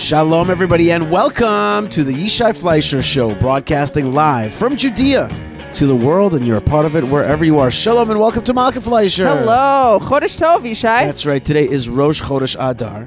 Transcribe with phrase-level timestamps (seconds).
[0.00, 5.28] Shalom, everybody, and welcome to the Yishai Fleisher Show, broadcasting live from Judea
[5.74, 7.70] to the world, and you're a part of it wherever you are.
[7.70, 9.26] Shalom, and welcome to Malkah Fleisher.
[9.26, 11.04] Hello, Chodesh Tov, Yishai.
[11.04, 11.44] That's right.
[11.44, 13.06] Today is Rosh Chodesh Adar,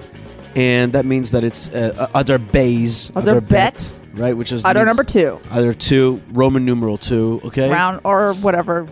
[0.55, 3.11] and that means that it's uh, Adar Bays.
[3.15, 3.91] Adar Bet.
[4.13, 7.41] Right, which is Adar number two, Adar two, Roman numeral two.
[7.43, 8.87] Okay, round or whatever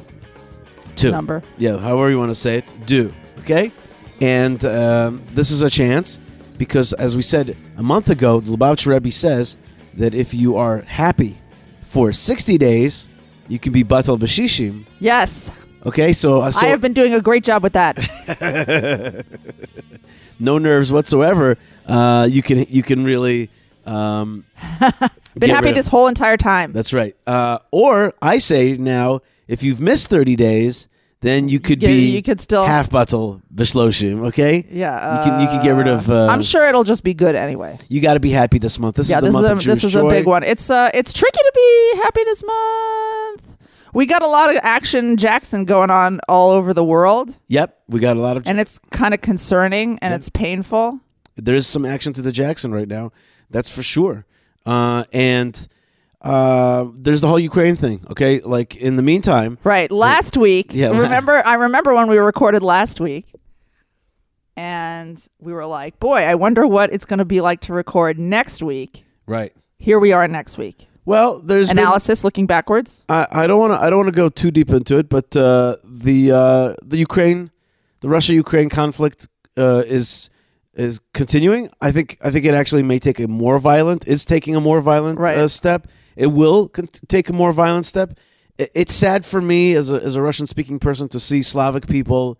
[0.95, 1.11] two.
[1.11, 1.43] number.
[1.59, 3.13] Yeah, however you want to say it, do.
[3.41, 3.71] Okay?
[4.19, 6.17] And um, this is a chance
[6.61, 9.57] because, as we said a month ago, the Lubavitcher Rebbe says
[9.95, 11.35] that if you are happy
[11.81, 13.09] for 60 days,
[13.47, 14.85] you can be Batal Bashishim.
[14.99, 15.49] Yes,
[15.83, 16.13] Okay?
[16.13, 17.97] So, uh, so I have been doing a great job with that.
[20.39, 21.57] no nerves whatsoever.
[21.87, 23.49] Uh, you can you can really
[23.87, 24.45] um,
[25.35, 26.71] Been happy this whole entire time.
[26.71, 27.15] That's right.
[27.25, 30.87] Uh, or I say now, if you've missed 30 days,
[31.21, 34.25] then you could Yeah, be you could still- half Batal Bashloshim.
[34.27, 34.65] Okay?
[34.71, 36.09] yeah, You can you can get rid of.
[36.09, 37.77] Uh, I'm sure it'll just be good anyway.
[37.89, 38.95] You got to be happy this month.
[38.95, 40.07] This yeah, is the this month is a of Jewish this is joy.
[40.07, 40.43] a big one.
[40.43, 43.57] It's uh it's tricky to be happy this month.
[43.93, 47.99] We got a lot of action Jackson going on all over the world, Yep, we
[47.99, 48.47] got a lot of.
[48.47, 50.99] and it's kind of concerning and it's painful.
[51.35, 53.11] there's some action to the Jackson right now.
[53.49, 54.25] That's for sure.
[54.65, 55.67] Uh, and
[56.21, 58.05] uh, there's the whole Ukraine thing.
[58.11, 59.91] Okay, like in the meantime, Right.
[59.91, 63.25] Last week, Yeah, remember I remember when we recorded last week
[64.55, 68.19] and we were like, "Boy, I wonder what it's going to be like to record
[68.19, 69.53] next week." right?
[69.77, 70.87] Here we are next week.
[71.05, 73.05] Well, there's been- Analysis looking backwards.
[73.09, 73.83] I, I don't want to.
[73.85, 77.49] I don't want to go too deep into it, but uh, the uh, the Ukraine,
[78.01, 80.29] the Russia Ukraine conflict uh, is
[80.75, 81.69] is continuing.
[81.81, 84.07] I think I think it actually may take a more violent.
[84.07, 85.37] Is taking a more violent Right.
[85.37, 85.87] uh, step.
[86.15, 86.69] It will
[87.07, 88.17] take a more violent step.
[88.57, 92.37] It's sad for me as a as a Russian speaking person to see Slavic people,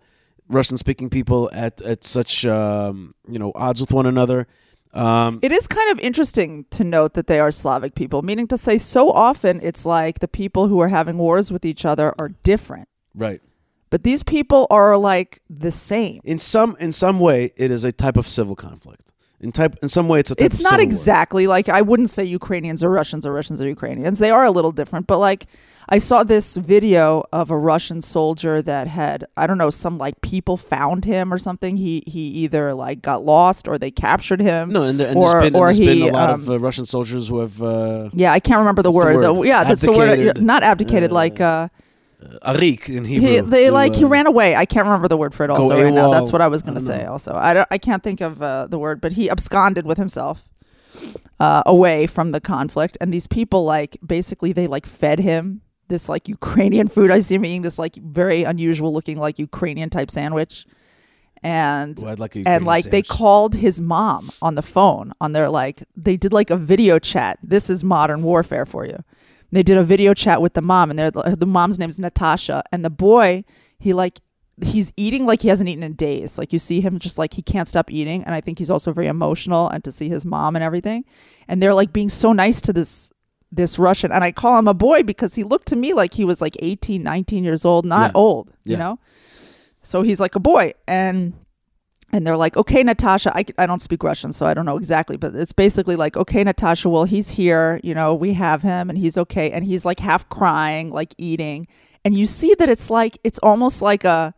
[0.48, 4.46] Russian speaking people at at such um, you know odds with one another.
[4.94, 8.58] Um, It is kind of interesting to note that they are Slavic people, meaning to
[8.58, 12.30] say so often it's like the people who are having wars with each other are
[12.42, 12.88] different.
[13.14, 13.40] right.
[13.88, 16.20] But these people are like the same.
[16.24, 19.11] In some in some way, it is a type of civil conflict.
[19.42, 22.24] In type in some way, it's a type It's not exactly like I wouldn't say
[22.24, 24.20] Ukrainians are Russians or Russians are Ukrainians.
[24.20, 25.46] They are a little different, but like
[25.88, 30.20] I saw this video of a Russian soldier that had I don't know some like
[30.20, 31.76] people found him or something.
[31.76, 34.70] He he either like got lost or they captured him.
[34.70, 36.48] No, and, there, and or, there's been, or there's he been a lot um, of
[36.48, 39.38] uh, Russian soldiers who have uh, yeah, I can't remember the What's the word.
[39.38, 39.46] word?
[39.48, 40.40] yeah, that's the word.
[40.40, 41.68] Not abdicated, like uh,
[42.42, 43.28] arik in Hebrew.
[43.28, 44.56] he, they to, like he uh, ran away.
[44.56, 45.50] I can't remember the word for it.
[45.50, 47.04] Also, right now, that's what I was going to say.
[47.04, 47.12] know.
[47.12, 47.68] Also, I don't.
[47.70, 50.48] I can't think of uh, the word, but he absconded with himself
[51.40, 52.96] uh, away from the conflict.
[53.00, 57.10] And these people, like, basically, they like fed him this like Ukrainian food.
[57.10, 60.66] I see him eating this like very unusual looking like Ukrainian type sandwich,
[61.42, 65.82] and I'd like and like they called his mom on the phone on their like
[65.96, 69.02] they did like a video chat this is modern warfare for you
[69.52, 72.62] they did a video chat with the mom and they're the mom's name is natasha
[72.72, 73.44] and the boy
[73.78, 74.20] he like
[74.62, 76.38] he's eating like he hasn't eaten in days.
[76.38, 78.92] Like you see him just like he can't stop eating and i think he's also
[78.92, 81.04] very emotional and to see his mom and everything.
[81.48, 83.10] And they're like being so nice to this
[83.54, 86.24] this russian and i call him a boy because he looked to me like he
[86.24, 88.20] was like 18 19 years old not Yeah.
[88.20, 88.98] old you know?
[89.82, 91.34] So he's like a boy and
[92.12, 95.16] and they're like, okay, Natasha, I, I don't speak Russian, so I don't know exactly,
[95.16, 98.98] but it's basically like, okay, Natasha, well, he's here, you know, we have him and
[98.98, 99.50] he's okay.
[99.50, 101.66] And he's like half crying, like eating.
[102.04, 104.34] And you see that it's like, it's almost like a,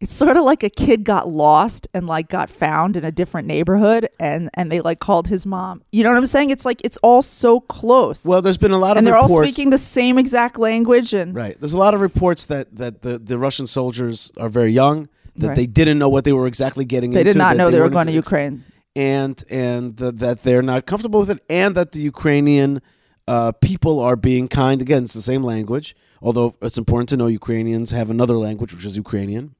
[0.00, 3.46] it's sort of like a kid got lost and like got found in a different
[3.46, 5.82] neighborhood and, and they like called his mom.
[5.92, 6.48] You know what I'm saying?
[6.50, 8.24] It's like, it's all so close.
[8.24, 11.12] Well, there's been a lot of and they're all speaking the same exact language.
[11.12, 11.60] And right.
[11.60, 15.08] There's a lot of reports that that the, the Russian soldiers are very young.
[15.36, 15.56] That Right.
[15.56, 17.32] they didn't know what they were exactly getting they into.
[17.32, 18.64] did not know they were weren't going to Ukraine.
[18.94, 22.82] and and th- that they're not comfortable with it, and that the Ukrainian
[23.28, 24.82] uh, people are being kind.
[24.82, 25.94] Again, it's the same language.
[26.20, 29.54] Although it's important to know Ukrainians have another language, which is Ukrainian,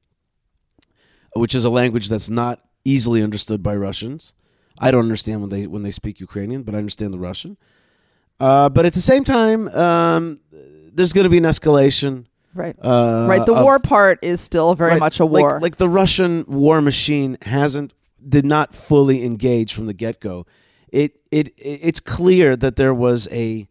[1.35, 4.33] which is a language that's not easily understood by Russians.
[4.79, 7.57] I don't understand when they when they speak Ukrainian, but I understand the Russian.
[8.39, 10.39] Uh, but at the same time, um,
[10.93, 12.25] there's going to be an escalation.
[12.55, 12.75] Right.
[12.81, 13.45] Uh, right.
[13.45, 15.59] The of- war part is still very Right, much a war.
[15.61, 17.93] Like, the Russian war machine hasn't
[18.27, 20.45] did not fully engage from the get go.
[20.89, 23.67] It it it's clear that there was a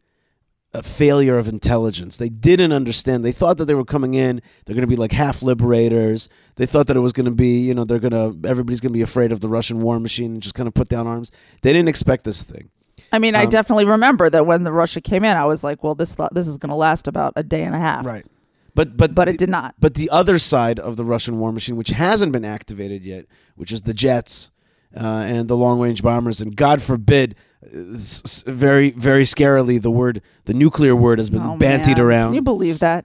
[0.74, 2.16] a failure of intelligence.
[2.16, 3.24] They didn't understand.
[3.24, 4.40] They thought that they were coming in.
[4.64, 6.28] They're going to be like half liberators.
[6.56, 8.92] They thought that it was going to be, you know, they're going to everybody's going
[8.92, 11.30] to be afraid of the Russian war machine and just kind of put down arms.
[11.62, 12.70] They didn't expect this thing.
[13.12, 15.84] I mean, I Um, definitely remember that when the Russia came in, I was like,
[15.84, 18.04] well, this this is going to last about a day and a half.
[18.06, 18.24] Right.
[18.74, 19.74] But but But it did not.
[19.78, 23.26] But the other side of the Russian war machine, which hasn't been activated yet,
[23.56, 24.50] which is the jets
[24.96, 27.34] uh, and the long range bombers, and God forbid,
[27.64, 32.00] uh, s- very very scarily, the word the nuclear word has been Oh, bantied man.
[32.00, 33.04] around Can you believe that?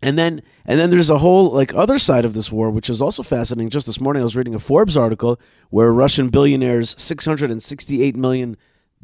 [0.00, 3.02] and then and then there's a whole like other side of this war which is
[3.02, 5.40] also fascinating just this morning i was reading a forbes article
[5.70, 8.56] where russian billionaire's 668 million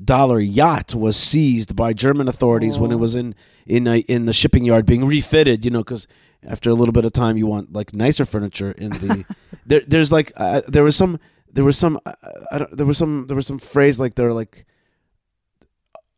[0.02, 2.98] dollar yacht was seized by german authorities when it Oh.
[2.98, 3.34] was in
[3.66, 6.08] in a, in the shipping yard being refitted you know because
[6.46, 9.24] after a little bit of time you want like nicer furniture in the
[9.66, 11.18] there, there's like uh, there was some
[11.52, 12.12] there was some uh,
[12.50, 14.66] I don't, there was some there was some phrase like they're like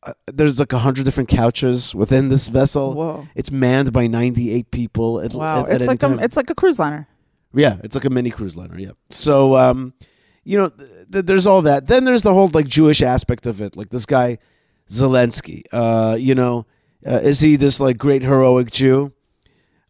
[0.04, 3.28] uh, there's like a hundred different couches within this vessel Whoa.
[3.34, 5.20] it's manned by 98 people.
[5.20, 5.62] At, Wow.
[5.64, 6.18] at- at it's like time.
[6.18, 7.08] a it's like a cruise liner.
[7.54, 8.78] yeah, it's like a mini cruise liner.
[8.78, 8.92] Yeah.
[9.10, 9.94] So, um,
[10.46, 11.88] you know, th- th- there's all that.
[11.88, 13.76] Then there's the whole like Jewish aspect of it.
[13.76, 14.38] Like this guy
[14.88, 15.64] Zelensky.
[15.72, 16.66] Uh, you know,
[17.04, 19.12] uh, is he this like great heroic Jew?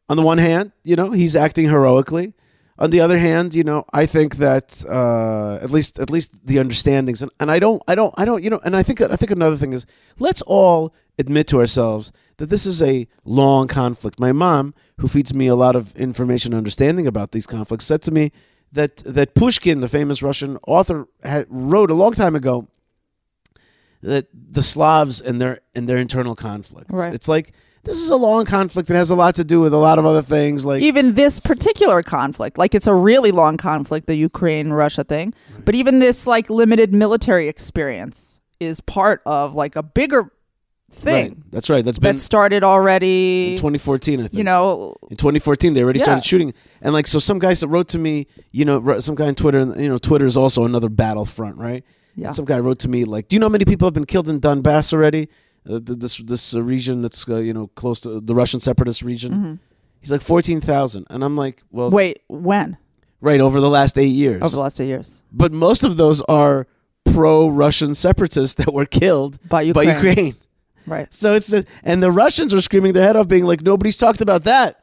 [0.09, 2.33] On the one hand, you know, he's acting heroically.
[2.79, 6.59] On the other hand, you know, I think that uh, at least at least the
[6.59, 9.17] understandings, and, and I don't, I don't, I don't, you know, and I think I
[9.17, 9.87] think another thing is
[10.19, 14.21] let's all admit to ourselves that this is a long conflict.
[14.21, 18.03] My mom, who feeds me a lot of information and understanding about these conflicts, said
[18.03, 18.31] to me
[18.77, 22.69] that that Pushkin, the famous Russian author, had, wrote a long time ago
[24.03, 26.93] that the Slavs and their and their internal conflicts.
[26.93, 27.13] Right.
[27.13, 27.53] It's like
[27.87, 30.05] this is a long conflict that has a lot to do with a lot of
[30.05, 34.71] other things, like even this particular conflict, like it's a really long conflict, the Ukraine
[34.71, 35.33] Russia thing,
[35.65, 40.33] but even this like limited military experience is part of like a bigger
[40.97, 41.53] thing Right.
[41.53, 41.85] That's right.
[41.85, 43.51] That's been that started already.
[43.53, 44.35] in 2014, I think.
[44.35, 46.05] you know, in 2014 they already Yeah.
[46.09, 49.27] started shooting and like so some guys that wrote to me you know some guy
[49.29, 51.85] on twitter and you know twitter is also another battlefront right
[52.19, 52.27] yeah.
[52.29, 54.07] And some guy wrote to me like do you know how many people have been
[54.07, 55.29] killed in donbass already
[55.69, 59.33] uh, this this uh, region that's uh, you know close to the russian separatist region
[59.33, 59.59] Mhm.
[60.01, 62.77] he's like 14000 and i'm like well Wait, when?
[63.21, 65.23] right over the last eight years Over the last eight years.
[65.33, 66.67] but most of those are
[67.13, 69.87] pro-russian separatists that were killed By Ukraine.
[69.87, 70.35] by ukraine
[70.87, 71.13] Right.
[71.13, 74.21] so it's the, and the Russians are screaming their head off, being like, nobody's talked
[74.21, 74.83] about that.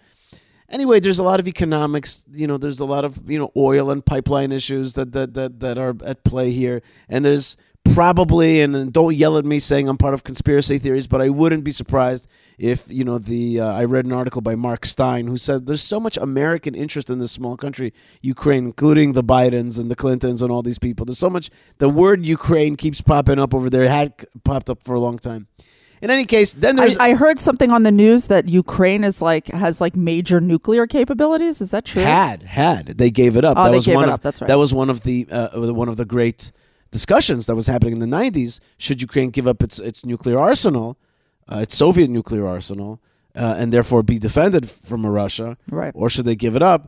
[0.69, 2.25] Anyway, there's a lot of economics.
[2.31, 5.59] You know, there's a lot of you know oil and pipeline issues that that that,
[5.59, 7.57] that are at play here, and there's
[7.93, 11.63] probably and don't yell at me saying I'm part of conspiracy theories, but I wouldn't
[11.63, 12.27] be surprised
[12.57, 15.81] if you know the uh, I read an article by Mark Steyn who said there's
[15.81, 20.41] so much American interest in this small country, Ukraine, including the Bidens and the Clintons
[20.41, 21.05] and all these people.
[21.05, 21.49] There's so much.
[21.77, 23.83] The word Ukraine keeps popping up over there.
[23.83, 25.47] It had popped up for a long time.
[26.03, 29.21] In any case, then I, there's I heard something on the news that Ukraine is
[29.21, 31.61] like has like major nuclear capabilities.
[31.61, 32.01] Is that true?
[32.03, 33.57] had had they gave it up.
[33.57, 34.47] Oh, that they was gave one it of up, that's right.
[34.49, 36.51] that was one of the uh, one of the great
[36.91, 38.59] discussions that was happening in the 90s.
[38.77, 40.97] Should Ukraine give up its its nuclear arsenal,
[41.47, 42.99] uh, its Soviet nuclear arsenal,
[43.35, 45.93] uh, and therefore be defended from Russia, Right.
[45.95, 46.81] or should they give it up?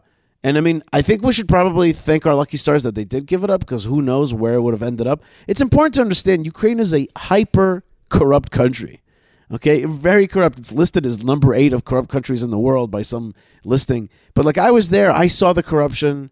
[0.43, 3.27] And I mean, I think we should probably thank our lucky stars that they did
[3.27, 5.23] give it up because who knows where it would have ended up.
[5.47, 9.01] It's important to understand Ukraine is a hyper corrupt country.
[9.51, 10.57] Okay, very corrupt.
[10.57, 14.09] It's listed as number eight of corrupt countries in the world by some listing.
[14.33, 16.31] But like I was there, I saw the corruption.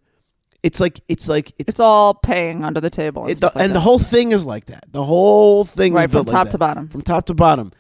[0.64, 3.24] It's like it's like it's, It's all paying under the table.
[3.24, 4.86] And, it, stuff like and the whole thing is like that.
[4.92, 6.52] The whole thing right is from like top that.
[6.52, 6.88] to bottom.
[6.88, 7.72] from top to bottom.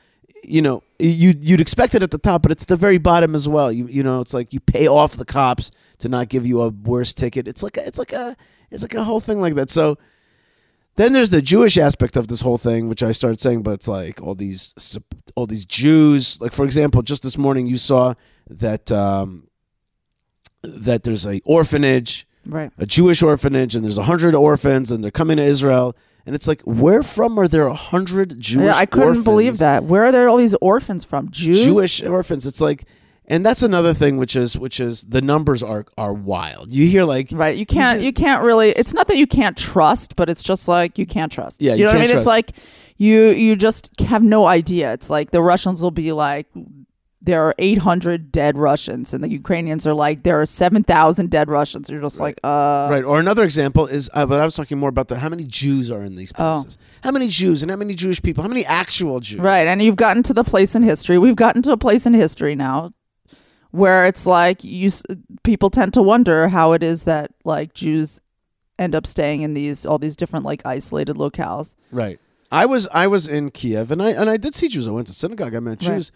[0.43, 3.47] You know, you you'd expect it at the top, but it's the very bottom as
[3.47, 3.71] well.
[3.71, 6.69] You you know, it's like you pay off the cops to not give you a
[6.69, 7.47] worse ticket.
[7.47, 8.35] It's like a, it's like a
[8.69, 9.71] it's like a whole thing like that.
[9.71, 9.97] So
[10.95, 13.87] then there's the Jewish aspect of this whole thing, which I started saying, but it's
[13.87, 14.97] like all these
[15.35, 16.39] all these Jews.
[16.41, 18.13] Like for example, just this morning you saw
[18.49, 19.47] that um,
[20.63, 22.71] that there's a orphanage Right.
[22.77, 25.95] a Jewish orphanage, and there's a hundred orphans, and they're coming to Israel,
[26.25, 28.65] and it's like, where from are there a hundred Jewish?
[28.65, 29.23] Yeah, I couldn't orphans?
[29.23, 29.85] believe that.
[29.85, 31.31] Where are there all these orphans from?
[31.31, 31.63] Jews.
[31.63, 32.45] Jewish orphans.
[32.45, 32.83] It's like,
[33.27, 36.71] and that's another thing, which is which is the numbers are are wild.
[36.71, 37.57] You hear like, Right.
[37.57, 37.97] You can't.
[37.97, 38.69] just- You, can't really.
[38.71, 41.61] It's not that you can't trust, but it's just like you can't trust.
[41.61, 42.17] Yeah, You, you know what I mean?
[42.17, 42.51] It's like
[42.97, 44.93] you you just have no idea.
[44.93, 46.47] It's like the Russians will be like.
[47.25, 51.89] There are 800 dead Russians, and the Ukrainians are like, there are 7,000 dead Russians.
[51.89, 53.05] You're just like, uh, right?
[53.05, 55.89] Or another example is, uh, but I was talking more about the how many Jews
[55.89, 56.55] are in these Oh.
[56.63, 56.77] places?
[57.01, 58.43] How many Jews and how many Jewish people?
[58.43, 59.39] How many actual Jews?
[59.39, 59.67] Right.
[59.67, 61.17] And you've gotten to the place in history.
[61.17, 62.91] We've gotten to a place in history now
[63.73, 64.91] where it's like you
[65.41, 68.21] people tend to wonder how it is that like Jews
[68.77, 71.75] end up staying in these all these different like isolated locales.
[71.91, 72.19] Right.
[72.51, 74.87] I was I was in Kiev and I and I did see Jews.
[74.87, 75.55] I went to synagogue.
[75.55, 75.95] I met Right.
[75.95, 76.11] Jews,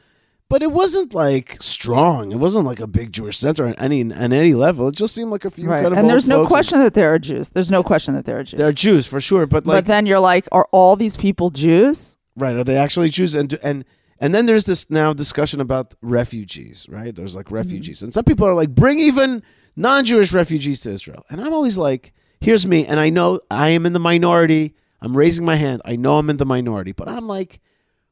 [0.50, 2.32] but it wasn't like strong.
[2.32, 4.90] It wasn't like a big Jewish center on any on any level.
[4.90, 5.82] It just seemed like a few right.
[5.82, 7.50] kind of and there's no question that there are Jews.
[7.50, 8.60] There's no question that there are Jews.
[8.60, 11.50] There are Jews for sure, but like but then you're like, are all these people
[11.50, 12.18] Jews?
[12.36, 13.34] right, are they actually Jews?
[13.34, 13.84] And and
[14.20, 16.88] and then there's this now discussion about refugees.
[16.90, 17.56] Right, there's like mm-hmm.
[17.56, 19.44] refugees, and some people are like, bring even
[19.76, 21.26] non-Jewish refugees to Israel.
[21.30, 24.76] And I'm always like, here's me, and I know I am in the minority.
[25.02, 25.82] I'm raising my hand.
[25.86, 27.60] I know I'm in the minority, but I'm like,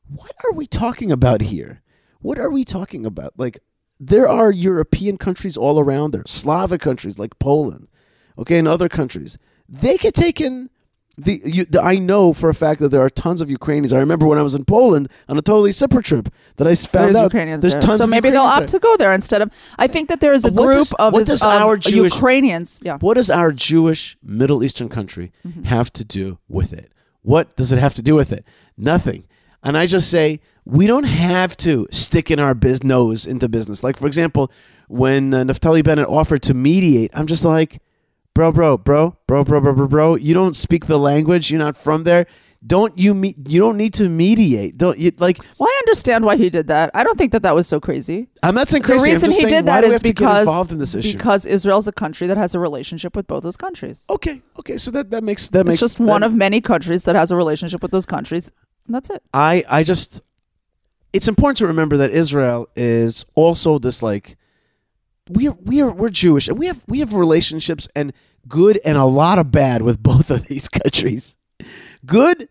[0.07, 1.81] what are we talking about here?
[2.19, 3.33] What are we talking about?
[3.37, 3.59] Like,
[3.99, 7.87] there are European countries all around there, Slavic countries like Poland,
[8.37, 9.37] okay, and other countries.
[9.67, 10.69] They get taken.
[11.17, 13.93] The, you, the I know for a fact that there are tons of Ukrainians.
[13.93, 17.05] I remember when I was in Poland on a totally separate trip that I found
[17.05, 17.81] There's out Ukrainians there's there.
[17.81, 19.51] tons so of maybe they'll Ukrainians opt to go there instead of.
[19.77, 21.77] I think that there is a What group does- of, what is- does of our
[21.77, 22.81] Jewish- Ukrainians.
[22.83, 22.97] Yeah.
[22.99, 25.63] What does our Jewish Middle Eastern country Mm-hmm.
[25.63, 26.91] have to do with it?
[27.21, 28.43] What does it have to do with it?
[28.77, 29.25] Nothing.
[29.63, 33.83] And I just say we don't have to stick in our biz- nose into business.
[33.85, 34.51] Like for example,
[34.89, 37.81] when uh, Naftali Bennett offered to mediate, I'm just like,
[38.35, 40.15] bro, bro, bro, bro, bro, bro, bro, bro.
[40.15, 41.49] You don't speak the language.
[41.49, 42.27] You're not from there.
[42.67, 44.75] Don't you me- You don't need to mediate.
[44.77, 45.37] Don't you like?
[45.59, 46.89] Well, I understand why he did that.
[46.95, 48.27] I don't think that that was so crazy.
[48.41, 49.05] I'm not saying crazy.
[49.05, 50.39] the reason he saying, did that is that do we is have to get because
[50.39, 54.05] involved in because Israel's a country that has a relationship with both those countries.
[54.09, 54.77] okay, okay.
[54.77, 57.29] So that that makes that It's makes just that- one of many countries that has
[57.29, 58.51] a relationship with those countries.
[58.87, 59.21] And that's it.
[59.31, 60.21] I I just
[61.13, 64.37] it's important to remember that Israel is also this like
[65.29, 68.13] we are we are we're Jewish and we have we have relationships and
[68.47, 71.37] good and a lot of bad with both of these countries.
[72.05, 72.47] Good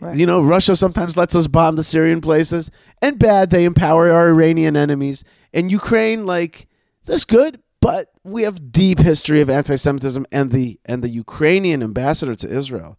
[0.00, 0.16] Right.
[0.18, 4.30] you know, Russia sometimes lets us bomb the Syrian places, and bad they empower our
[4.30, 5.22] Iranian enemies.
[5.54, 6.66] And Ukraine, like,
[7.06, 10.26] that's good, but we have deep history of anti-Semitism.
[10.32, 12.98] And the and the Ukrainian ambassador to Israel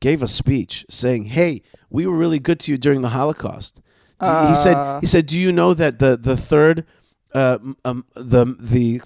[0.00, 3.80] gave a speech saying, "Hey, we were really good to you during the Holocaust."
[4.20, 5.08] You- he said, "He uh.
[5.08, 6.84] said, do you know that the the third,
[7.34, 9.00] uh, um, the the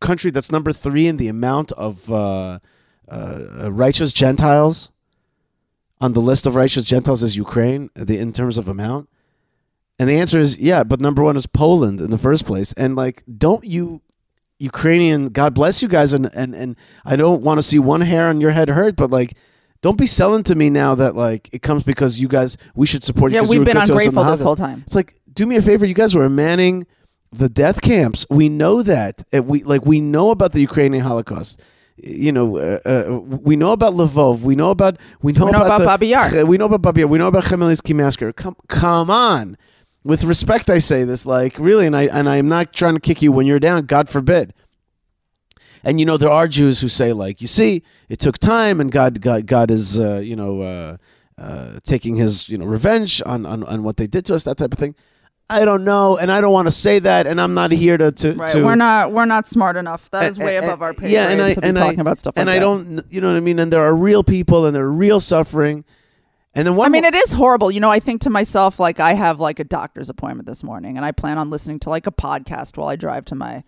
[0.00, 2.58] country that's number three in the amount of uh,
[3.08, 4.90] uh, righteous Gentiles?"
[6.00, 9.08] on the list of righteous Gentiles is Ukraine, the in terms of amount?
[9.98, 12.72] And the answer is yeah, but number one is Poland in the first place.
[12.74, 14.00] And like, don't you
[14.60, 18.28] Ukrainian God bless you guys and and, and I don't want to see one hair
[18.28, 19.36] on your head hurt, but like
[19.80, 23.02] don't be selling to me now that like it comes because you guys we should
[23.02, 23.36] support you.
[23.38, 24.84] Yeah, we've been good to us in the ungrateful this whole time.
[24.86, 26.86] It's like, do me a favor, you guys were manning
[27.32, 28.26] the death camps.
[28.30, 29.24] We know that.
[29.32, 31.60] We like we know about the Ukrainian Holocaust.
[31.96, 34.42] You know, uh, uh, we know about Lvov.
[34.42, 36.44] We know about we know, We know about the, Babi Yar.
[36.46, 37.08] We know about Babi Yar.
[37.08, 38.32] We know about Khmelnytsky massacre.
[38.32, 39.56] Come, come on.
[40.04, 41.26] With respect, I say this.
[41.26, 43.86] Like really, and I and I'm not trying to kick you when you're down.
[43.86, 44.54] God forbid.
[45.84, 48.90] And you know there are Jews who say like, you see, it took time, and
[48.90, 50.96] God, God, God is, uh, you know, uh,
[51.36, 54.56] uh, taking his, you know, revenge on, on on what they did to us, that
[54.56, 54.94] type of thing.
[55.50, 58.12] I don't know, and I don't want to say that, and I'm not here to
[58.12, 58.32] to.
[58.32, 58.50] Right.
[58.50, 60.10] to we're not we're not smart enough.
[60.10, 62.02] That is way and- above our pay yeah, and I, to be and talking I,
[62.02, 62.56] about stuff like and that.
[62.56, 63.58] I don't, you know what I mean.
[63.58, 65.84] And there are real people, and there are real suffering.
[66.54, 67.70] And then one, I mean, it is horrible.
[67.70, 70.96] You know, I think to myself, like, I have like a doctor's appointment this morning,
[70.96, 73.64] and I plan on listening to like a podcast while I drive to my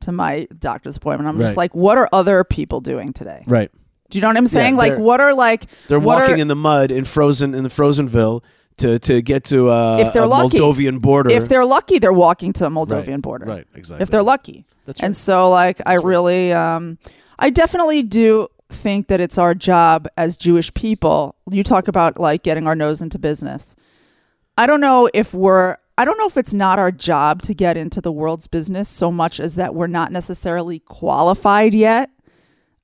[0.00, 1.28] to my doctor's appointment.
[1.28, 3.42] I'm just like, what are other people doing today?
[3.46, 3.70] right?
[4.10, 4.76] Do you know what I'm saying?
[4.76, 8.42] like, what are like They're walking are- in the mud in frozen in the Frozenville
[8.78, 10.58] to to get to uh, If they're a lucky.
[10.58, 11.30] Moldovan border.
[11.30, 13.46] if they're lucky, they're walking to a right, Moldovan border.
[13.46, 13.66] right?
[13.74, 14.02] Exactly.
[14.02, 14.64] If they're lucky.
[14.86, 15.06] That's right.
[15.06, 16.04] And so, like, I right.
[16.04, 16.98] really, um,
[17.38, 21.36] I definitely do think that it's our job as Jewish people.
[21.50, 23.76] You talk about like getting our nose into business.
[24.58, 27.76] I don't know if we're, I don't know if it's not our job to get
[27.76, 32.10] into the world's business so much as that we're not necessarily qualified yet.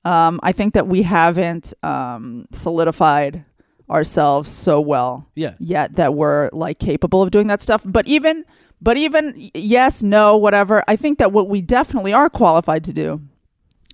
[0.03, 3.45] Um, I think that we haven't um, solidified
[3.91, 7.83] ourselves so well yeah, yet that we're like capable of doing that stuff.
[7.85, 8.45] But even,
[8.81, 10.83] but even yes, no, whatever.
[10.87, 13.21] I think that what we definitely are qualified to do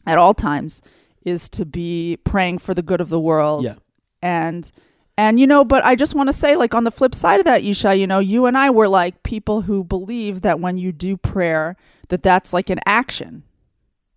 [0.06, 0.82] at all times
[1.24, 3.64] is to be praying for the good of the world.
[3.64, 3.74] yeah,
[4.22, 4.72] And
[5.18, 7.46] and you know, but I just want to say, like on the flip side of
[7.46, 10.92] that, Yishai, you know, you and I were like people who believe that when you
[10.92, 11.76] do prayer,
[12.10, 13.44] that that's like an action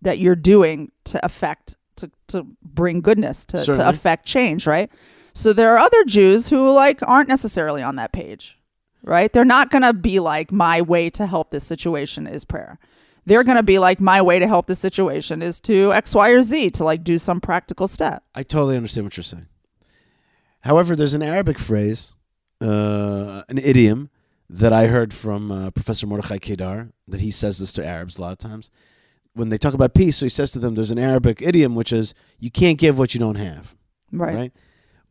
[0.02, 4.90] that you're doing to affect to to bring goodness to to affect change, right?
[5.32, 8.58] So there are other Jews who like aren't necessarily on that page,
[9.02, 9.32] right?
[9.32, 12.78] They're not going to be like my way to help this situation is prayer.
[13.26, 16.30] They're going to be like my way to help this situation is to X, Y,
[16.30, 18.24] or Z to like do some practical step.
[18.34, 19.46] I totally understand what you're saying.
[20.62, 22.14] However, there's an Arabic phrase,
[22.60, 24.10] uh, an idiom
[24.48, 28.22] that I heard from uh, Professor Mordechai Kedar that he says this to Arabs a
[28.22, 28.70] lot of times.
[29.34, 31.92] When they talk about peace, so he says to them, there's an Arabic idiom which
[31.92, 33.76] is, you can't give what you don't have.
[34.12, 34.34] Right.
[34.34, 34.52] right?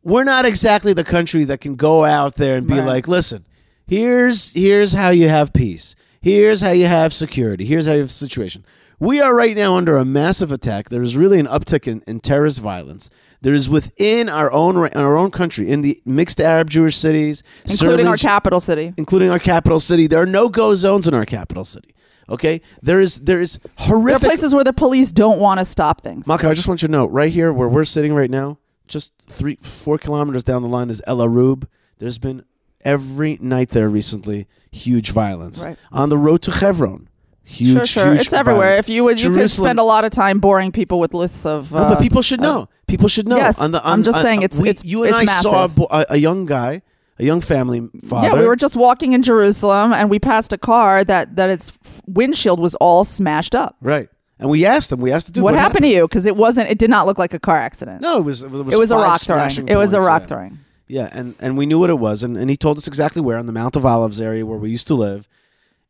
[0.02, 2.86] We're not exactly the country that can go out there and be Right.
[2.86, 3.46] like, listen,
[3.86, 5.94] here's here's how you have peace.
[6.22, 7.64] Here's how you have security.
[7.64, 8.64] Here's how you have a situation.
[8.98, 10.90] We are right now under a massive attack.
[10.90, 13.08] There is really an uptick in, in terrorist violence.
[13.40, 18.06] There is within our own our own country, in the mixed Arab Jewish cities, Including
[18.06, 18.92] our capital city.
[18.98, 20.06] including our capital city.
[20.06, 21.94] There are no go zones in our capital city.
[22.28, 24.20] Okay, there is there is There are horrific.
[24.28, 26.26] places where the police don't want to stop things.
[26.26, 28.58] Malkah, I just want you to know, right here where we're sitting right now,
[28.90, 31.64] just three, four kilometers down the line is El Arub.
[31.98, 32.44] There's been
[32.84, 35.64] every night there recently huge violence.
[35.64, 35.78] Right.
[35.92, 37.08] On the road to Hebron,
[37.44, 38.12] huge, sure, sure.
[38.12, 38.72] huge It's everywhere.
[38.72, 41.72] If you would, you could spend a lot of time boring people with lists of.
[41.72, 42.68] No, uh, but people should know.
[42.86, 43.36] people should know.
[43.36, 45.24] yes, on the, on, I'm just on- saying it's- we- it's- you and it's I
[45.26, 45.76] saw a, massive.
[45.76, 46.82] bo- a, a young guy,
[47.18, 48.28] a young family father.
[48.28, 51.78] Yeah, we were just walking in Jerusalem and we passed a car that that its
[52.06, 53.76] windshield was all smashed up.
[53.80, 54.08] right,
[54.40, 55.00] and we asked him.
[55.00, 56.08] We asked the dude what, happened, to you?
[56.08, 56.70] Because it wasn't.
[56.70, 58.00] It did not look like a car accident.
[58.00, 59.68] No, it was it was, it was a rock throwing.
[59.68, 60.26] It was a rock yeah.
[60.26, 60.58] throwing.
[60.88, 63.38] Yeah, and, and we knew what it was, and, and he told us exactly where
[63.38, 65.28] on the Mount of Olives area where we used to live,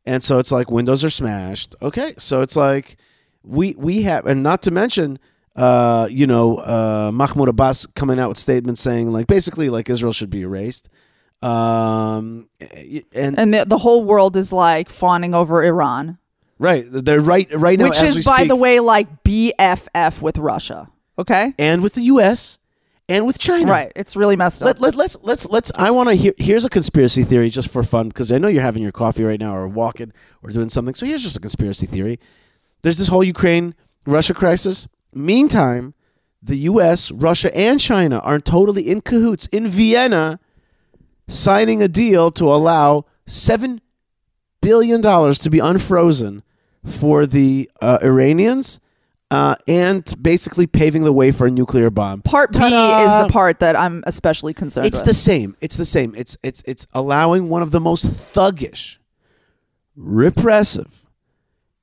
[0.04, 1.74] and so it's like windows are smashed.
[1.80, 2.98] Okay, so it's like
[3.42, 5.18] we we have, and not to mention,
[5.56, 10.12] uh, you know, uh, Mahmoud Abbas coming out with statements saying like basically like Israel
[10.12, 10.90] should be erased,
[11.42, 12.50] um,
[13.14, 16.18] and, And the, the whole world is like fawning over Iran,
[16.60, 20.22] right, they're right right now, which as we is, by speak, the way, like BFF
[20.22, 20.88] with Russia.
[21.18, 22.58] Okay, and with the U.S.
[23.08, 23.92] and with China, right?
[23.96, 24.66] It's really messed up.
[24.66, 25.72] Let, let, let's let's let's.
[25.74, 26.32] I want to hear.
[26.38, 29.40] Here's a conspiracy theory just for fun because I know you're having your coffee right
[29.40, 30.12] now or walking
[30.42, 30.94] or doing something.
[30.94, 32.20] So here's just a conspiracy theory.
[32.82, 33.74] There's this whole Ukraine
[34.06, 34.86] Russia crisis.
[35.12, 35.94] Meantime,
[36.42, 40.38] the U.S., Russia, and China are totally in cahoots in Vienna,
[41.26, 43.80] signing a deal to allow seven
[44.62, 46.42] billion dollars to be unfrozen
[46.84, 48.80] for the uh, Iranians.
[49.32, 52.20] Uh, and basically paving the way for a nuclear bomb.
[52.20, 53.04] part B Ta-da!
[53.04, 54.88] is the part that I'm especially concerned about.
[54.88, 55.06] It's with.
[55.06, 55.56] the same.
[55.60, 56.16] It's the same.
[56.16, 58.98] It's it's it's allowing one of the most thuggish,
[59.94, 61.06] repressive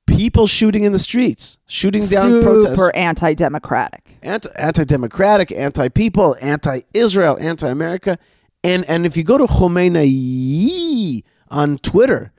[0.06, 4.18] people shooting in the streets, shooting down super protests, anti-democratic.
[4.22, 8.18] anti anti-democratic, anti-people, anti-Israel, anti-America,
[8.62, 12.32] and and if you go to Khomeini on Twitter,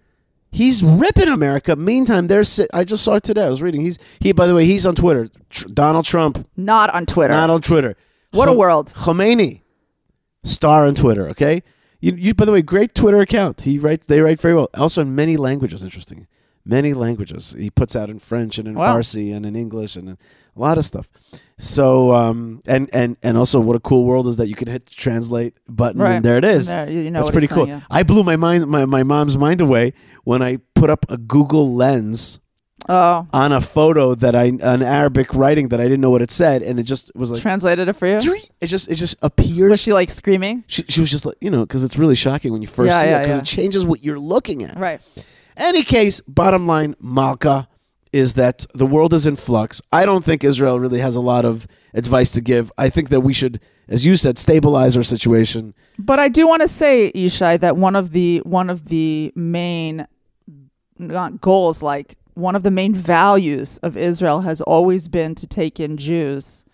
[0.51, 1.75] he's ripping America.
[1.75, 3.45] Meantime, there's I just saw it today.
[3.45, 3.81] I was reading.
[3.81, 5.29] He's he by the way he's on Twitter.
[5.49, 7.33] Tr- Donald Trump Not on Twitter.
[7.33, 7.95] not on Twitter.
[8.31, 8.93] What a world.
[8.95, 9.61] Khomeini,
[10.43, 11.27] star on Twitter.
[11.29, 11.63] Okay,
[11.99, 12.33] you, you.
[12.33, 13.61] By the way, great Twitter account.
[13.61, 14.05] He writes.
[14.05, 14.69] They write very well.
[14.75, 15.83] Also in many languages.
[15.83, 16.27] Interesting.
[16.65, 17.55] Many languages.
[17.57, 18.97] He puts out in French and in Wow.
[18.97, 20.17] Farsi and in English and in
[20.59, 21.09] a lot of stuff.
[21.57, 24.85] So um and and and also what a cool world is that you can hit
[24.85, 26.13] the translate button Right.
[26.15, 26.67] and there it is.
[26.67, 27.65] There, you know That's pretty cool.
[27.65, 29.93] saying, I blew my mind my, my mom's mind away
[30.23, 32.39] when I put up a Google Lens
[32.87, 33.25] yeah.
[33.33, 36.61] on a photo that I an Arabic writing that I didn't know what it said
[36.61, 38.15] and it just was Oh, like translated it for you.
[38.61, 39.69] it just it just appears.
[39.71, 40.63] Was she like screaming?
[40.67, 43.01] she, she was just like you know because it's really shocking when you first Yeah,
[43.01, 43.41] see it because yeah.
[43.41, 44.77] it changes what you're looking at.
[44.79, 45.01] Right.
[45.57, 47.67] Any case, bottom line, Malkah
[48.11, 49.81] is that the world is in flux.
[49.91, 52.71] I don't think Israel really has a lot of advice to give.
[52.77, 55.73] I think that we should, as you said, stabilize our situation.
[55.97, 60.07] But I do want to say, Yishai, that one of the one of the main
[60.97, 65.79] not goals, like one of the main values of Israel, has always been to take
[65.79, 66.65] in Jews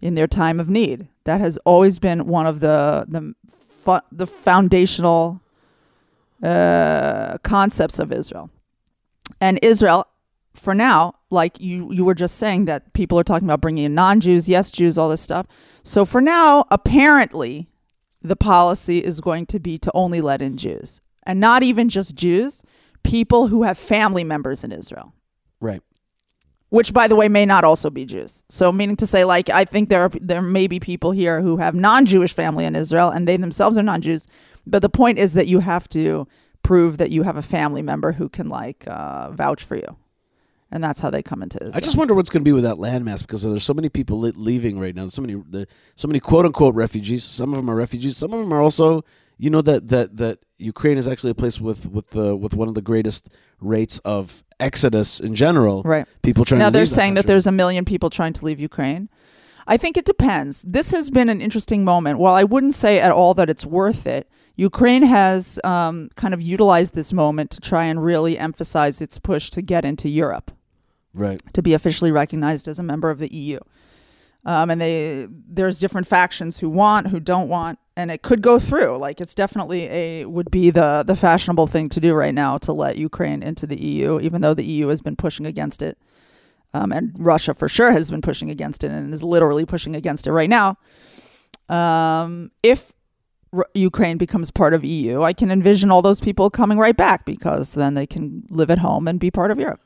[0.00, 1.08] in their time of need.
[1.24, 5.40] That has always been one of the the fu- the foundational
[6.42, 8.50] uh, concepts of Israel.
[9.40, 10.06] And Israel,
[10.54, 13.94] for now, like you you were just saying that people are talking about bringing in
[13.94, 15.46] non-Jews, yes Jews, all this stuff.
[15.82, 17.68] So for now, apparently,
[18.22, 22.14] the policy is going to be to only let in Jews, and not even just
[22.14, 22.62] Jews,
[23.02, 25.12] people who have family members in Israel.
[25.60, 25.82] Right.
[26.70, 28.42] Which, by the way, may not also be Jews.
[28.48, 31.58] So, meaning to say, like, I think there are there may be people here who
[31.58, 34.26] have non-Jewish family in Israel, and they themselves are non-Jews.
[34.66, 36.26] But the point is that you have to
[36.62, 39.96] prove that you have a family member who can like uh, vouch for you,
[40.74, 41.76] and that's how they come into Israel.
[41.76, 44.18] I just wonder what's going to be with that landmass because there's so many people
[44.18, 45.06] leaving right now.
[45.06, 47.22] So many, the, so many quote unquote refugees.
[47.22, 48.16] Some of them are refugees.
[48.16, 49.04] Some of them are also,
[49.38, 52.66] you know, that that that Ukraine is actually a place with with the with one
[52.66, 55.82] of the greatest rates of exodus in general.
[55.84, 56.06] right.
[56.22, 57.34] People trying now they're that saying that country.
[57.34, 59.08] there's a million people trying to leave Ukraine.
[59.66, 60.62] I think it depends.
[60.62, 62.18] This has been an interesting moment.
[62.18, 66.42] While I wouldn't say at all that it's worth it, Ukraine has um, kind of
[66.42, 70.50] utilized this moment to try and really emphasize its push to get into Europe,
[71.14, 71.40] right.
[71.54, 73.60] to be officially recognized as a member of the EU.
[74.46, 78.58] Um, and they there's different factions who want, who don't want, and it could go
[78.58, 78.98] through.
[78.98, 82.72] Like it's definitely a would be the the fashionable thing to do right now to
[82.72, 85.96] let Ukraine into the EU, even though the EU has been pushing against it.
[86.74, 90.26] Um, and Russia for sure has been pushing against it and is literally pushing against
[90.26, 90.76] it right now.
[91.68, 92.92] Um, if
[93.54, 97.24] R- Ukraine becomes part of EU, I can envision all those people coming right back
[97.24, 99.80] because then they can live at home and be part of Europe.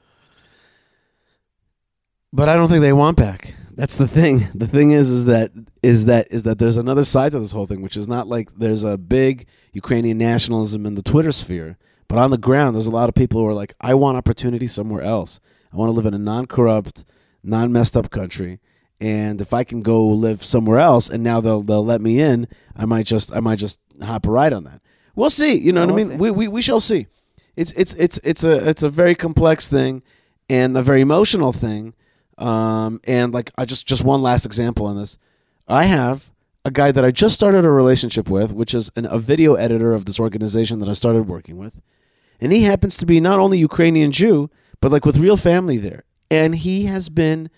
[2.33, 3.55] But I don't think they want back.
[3.75, 4.41] That's the thing.
[4.55, 5.51] The thing is, is that
[5.83, 8.51] is that is that there's another side to this whole thing, which is not like
[8.59, 12.91] there's a big Ukrainian nationalism in the Twitter sphere, But on the ground, there's a
[12.91, 15.41] lot of people who are like, I want opportunity somewhere else.
[15.73, 17.05] I want to live in a non-corrupt,
[17.45, 18.61] non-messed up country.
[19.01, 22.49] And if I can go live somewhere else, and now they'll they'll let me in,
[22.75, 24.81] I might just I might just hop a ride on that.
[25.15, 25.57] We'll see.
[25.57, 26.09] You know what I We'll mean?
[26.09, 26.17] see.
[26.17, 27.07] We, we we shall see.
[27.57, 30.03] It's it's it's it's a it's a very complex thing,
[30.51, 31.95] and a very emotional thing.
[32.39, 35.19] Um, and like I just just one last example on this.
[35.67, 36.31] I have
[36.65, 39.93] a guy that I just started a relationship with, which is an, a video editor
[39.95, 41.81] of this organization that I started working with,
[42.41, 46.05] and he happens to be not only Ukrainian Jew, but like with real family there,
[46.31, 47.51] and he has been.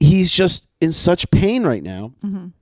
[0.00, 2.52] He's just in such pain right now, Mhm.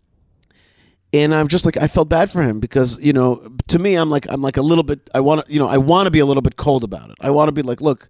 [1.13, 4.11] and I'm just like I felt bad for him because you know to me I'm
[4.11, 6.19] like I'm like a little bit I want to you know I want to be
[6.19, 7.17] a little bit cold about it.
[7.21, 8.09] I want to be like look,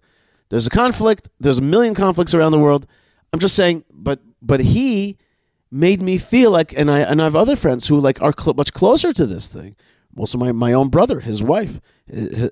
[0.53, 2.85] there's a conflict, there's a million conflicts around the world.
[3.33, 5.17] I'm just saying, but but he
[5.71, 8.53] made me feel like, and I and I have other friends who like are cl-
[8.53, 9.75] much closer to this thing.
[10.15, 12.51] Also, my my own brother, his wife, his,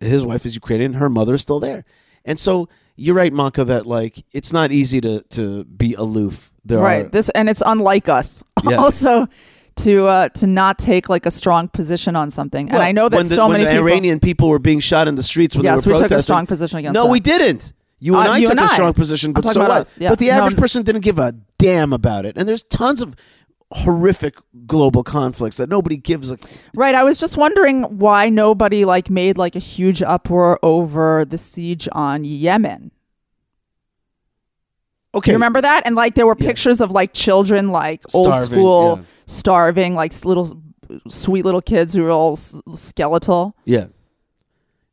[0.00, 1.84] his wife is Ukrainian, her mother is still there,
[2.24, 6.50] and so you're right, Malkah, that like it's not easy to to be aloof.
[6.64, 8.78] There right are this and it's unlike us Yeah.
[8.78, 9.28] also
[9.76, 13.16] to uh to not take like a strong position on something and i know that
[13.16, 15.54] when the, so when many the people Iranian people were being shot in the streets
[15.54, 17.10] when yes they we were took a strong position against No, that.
[17.10, 17.72] we didn't.
[17.98, 18.66] You and Uh, I you took and a I.
[18.66, 19.96] strong position, but so what?
[19.98, 20.10] yeah.
[20.10, 20.60] But the average no.
[20.60, 22.36] person didn't give a damn about it.
[22.36, 23.14] And there's tons of
[23.72, 24.36] horrific
[24.66, 26.38] global conflicts that nobody gives a.
[26.76, 31.36] right i was just wondering why nobody like made like a huge uproar over the
[31.36, 32.92] siege on yemen
[35.16, 35.86] Okay, you remember that?
[35.86, 36.46] And like there were Yeah.
[36.46, 39.04] pictures of like children like old school yeah.
[39.26, 40.60] starving like little
[41.08, 43.56] sweet little kids who were all s- skeletal.
[43.64, 43.86] Yeah,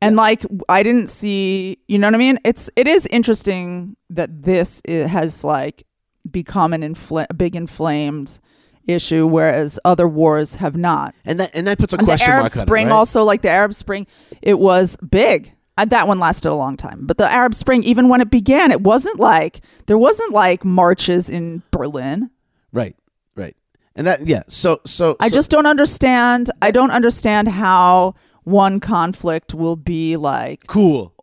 [0.02, 2.40] and like i didn't see you know what i mean?
[2.44, 5.84] It's it is interesting that this i has like
[6.32, 8.40] become an infl- a big inflamed
[8.88, 11.16] issue whereas other wars have not.
[11.26, 12.94] And that and that puts a and the question arab mark on it, spring right?
[12.94, 14.08] also like the arab spring
[14.42, 18.10] it was big and that one lasted a long time but the arab spring even
[18.10, 22.30] when it began it wasn't like there wasn't like marches in berlin
[22.72, 22.96] Right,
[23.36, 23.56] right,
[23.96, 24.42] and that yeah.
[24.48, 26.50] So so I so- just don't understand.
[26.60, 31.14] I don't understand how one conflict will be like cool.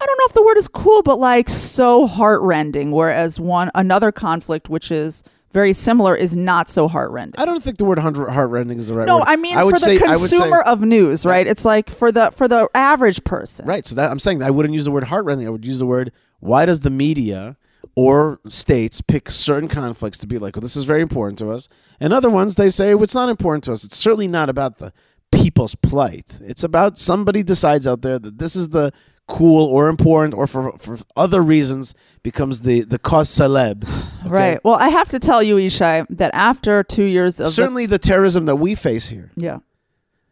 [0.00, 4.10] I don't know if the word is cool, but like so heartrending, whereas one another
[4.10, 7.40] conflict which is very similar is not so heartrending.
[7.40, 9.06] I don't think the word heart heartrending is the right word.
[9.06, 9.24] No, word.
[9.26, 11.46] I mean for say, the I would say- consumer of news, right?
[11.46, 13.66] It's like for the for the average person.
[13.66, 13.84] Right.
[13.84, 15.46] So that I'm saying that I wouldn't use the word heartrending.
[15.46, 17.56] I would use the word why does the media
[17.96, 21.68] or states pick certain conflicts to be like, well, this is very important to us,
[21.98, 23.84] and other ones they say well, it's not important to us.
[23.84, 24.92] It's certainly not about the
[25.32, 26.40] people's plight.
[26.44, 28.92] It's about somebody decides out there that this is the
[29.30, 33.84] cool or important or for for other reasons becomes the the cause celeb.
[34.22, 34.28] okay?
[34.28, 34.64] Right.
[34.64, 38.44] Well, I have to tell you, Yishai, that after two years of Certainly the terrorism
[38.46, 39.30] that we face here.
[39.36, 39.58] yeah,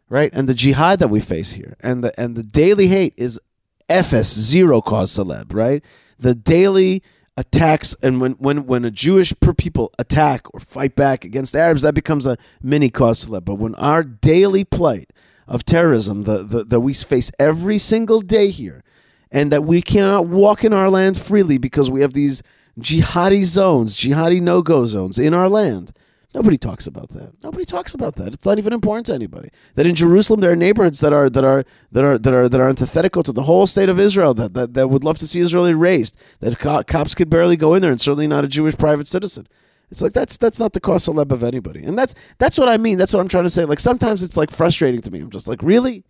[0.09, 0.29] right?
[0.33, 3.39] And the jihad that we face here, and the and the daily hate is
[3.87, 5.83] FS zero cause celeb, right?
[6.19, 7.01] The daily
[7.37, 11.95] attacks, and when when when a Jewish people attack or fight back against Arabs, that
[11.95, 13.45] becomes a mini cause celeb.
[13.45, 15.09] But when our daily plight
[15.47, 18.83] of terrorism, the, the that we face every single day here,
[19.31, 22.41] and that we cannot walk in our land freely because we have these
[22.79, 25.91] jihadi zones, jihadi no go zones in our land.
[26.35, 27.43] Nobody talks about that.
[27.43, 28.33] Nobody talks about that.
[28.33, 29.49] It's not even important to anybody.
[29.73, 32.61] That in Jerusalem there are neighborhoods that are that are that are that are that
[32.61, 34.35] are antithetical to the whole state of Israel.
[34.35, 36.19] That that, that would love to see Israel erased.
[36.39, 39.47] That co- cops could barely go in there, and certainly not a Jewish private citizen.
[39.89, 42.77] It's like that's that's not the cause celeb of anybody, and that's that's what I
[42.77, 42.99] mean.
[42.99, 43.65] That's what I'm trying to say.
[43.65, 45.21] Like sometimes it's like frustrating to me.
[45.21, 46.03] I'm just like, really,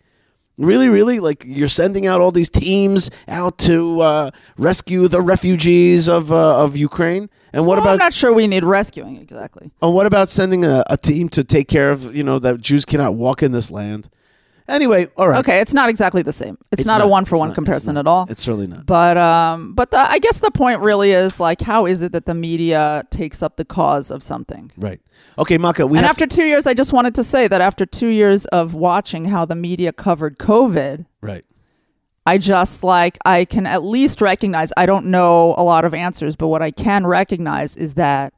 [0.60, 1.20] really, really.
[1.20, 6.64] Like you're sending out all these teams out to uh, rescue the refugees of uh,
[6.64, 9.72] of Ukraine, and what Well, about I'm not sure we need rescuing exactly.
[9.82, 12.86] and what about sending a, a team to take care of, you know, that Jews
[12.86, 14.10] cannot walk in this land?
[14.70, 15.40] Anyway, all right.
[15.40, 16.58] Okay, it's not exactly the same.
[16.72, 17.10] It's, It's not, a not.
[17.10, 17.52] one for It's one not.
[17.52, 18.00] It's comparison not.
[18.02, 18.28] at all.
[18.30, 18.86] It's certainly not.
[18.86, 22.26] But um, but the, I guess the point really is like, how is it that
[22.26, 24.72] the media takes up the cause of something?
[24.78, 25.02] Right.
[25.38, 27.86] Okay, Malkah, we and have after two years, I just wanted to say that after
[27.86, 31.44] two years of watching how the media covered COVID, right.
[32.26, 34.72] I just like I can at least recognize.
[34.78, 38.34] I don't know a lot of answers, but what I can recognize is that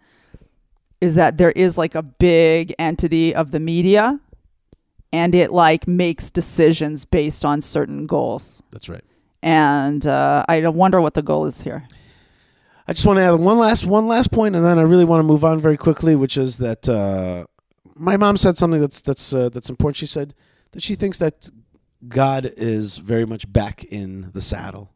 [1.01, 4.19] is that there is like a big entity of the media,
[5.13, 8.63] and it like makes decisions based on certain goals.
[8.71, 9.03] That's right.
[9.43, 11.87] And uh, I wonder what the goal is here.
[12.87, 15.19] I just want to add one last one last point, and then I really want
[15.21, 17.45] to move on very quickly, which is that uh,
[17.95, 19.97] my mom said something that's that's uh, that's important.
[19.97, 20.33] She said
[20.71, 21.49] that she thinks that
[22.07, 24.91] God is very much back in the saddle.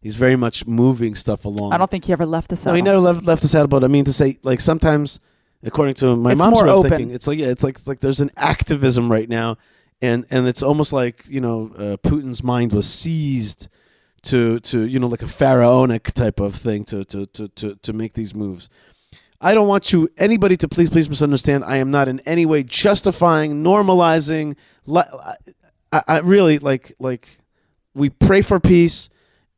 [0.00, 1.72] He's very much moving stuff along.
[1.72, 2.74] I don't think he ever left the No, cell.
[2.74, 3.68] he never left left the saddle.
[3.68, 5.18] But I mean to say, like sometimes,
[5.62, 8.00] according to my It's mom's way of thinking, it's like yeah, it's like it's like
[8.00, 9.56] there's an activism right now
[10.00, 13.68] and and it's almost like you know uh, Putin's mind was seized
[14.22, 17.92] to to you know like a pharaonic type of thing to to to to, to
[17.92, 18.68] make these moves.
[19.40, 21.64] I don't want you anybody to please please misunderstand.
[21.64, 24.56] I am not in any way justifying, normalizing.
[24.92, 27.38] I, I really like like
[27.94, 29.10] we pray for peace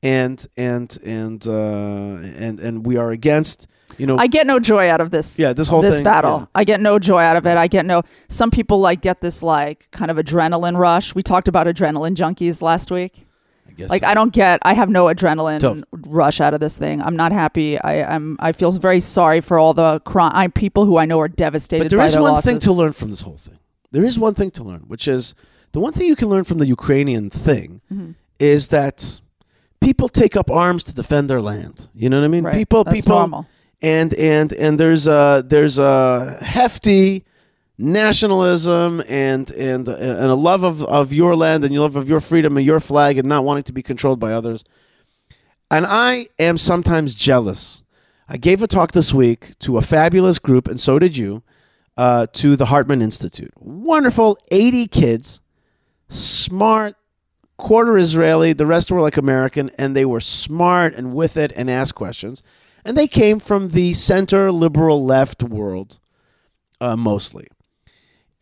[0.03, 3.67] and and and uh, and and we are against
[3.99, 5.39] you know I get no joy out of this.
[5.39, 6.39] Yeah, this whole this thing, battle.
[6.41, 6.47] yeah.
[6.55, 7.57] I get no joy out of it.
[7.57, 8.03] I get no.
[8.29, 11.15] Some people like get this like kind of adrenaline rush.
[11.15, 13.27] We talked about adrenaline junkies last week.
[13.69, 14.09] I guess Like so.
[14.09, 14.61] I don't get.
[14.65, 15.83] I have no adrenaline Tough.
[15.93, 17.03] rush out of this thing.
[17.03, 17.79] I'm not happy.
[17.81, 18.37] I, I'm.
[18.41, 21.85] I feel very sorry for all the crime people who I know are devastated.
[21.85, 22.51] But there by is their one losses.
[22.51, 23.59] thing to learn from this whole thing.
[23.93, 25.35] There is one thing to learn, which is
[25.73, 28.13] the one thing you can learn from the Ukrainian thing Mm-hmm.
[28.39, 29.21] is that
[29.81, 31.89] people take up arms to defend their land.
[31.95, 32.45] You know what I mean?
[32.45, 32.55] Right.
[32.55, 33.47] People, That's people, normal.
[33.83, 37.25] and and and there's a there's a hefty
[37.79, 42.21] nationalism and and and a love of of your land and your love of your
[42.21, 44.65] freedom and your flag and not wanting to be controlled by others.
[45.71, 47.83] And I am sometimes jealous.
[48.29, 51.43] I gave a talk this week to a fabulous group, and so did you,
[51.97, 53.53] uh, to the Hartman Institute.
[53.57, 55.41] Wonderful, 80 kids,
[56.09, 56.97] smart,
[57.61, 61.71] quarter Israeli, the rest were like American, and they were smart and with it and
[61.71, 62.43] asked questions.
[62.85, 66.01] And they came from the center liberal left world,
[66.81, 67.47] uh, mostly.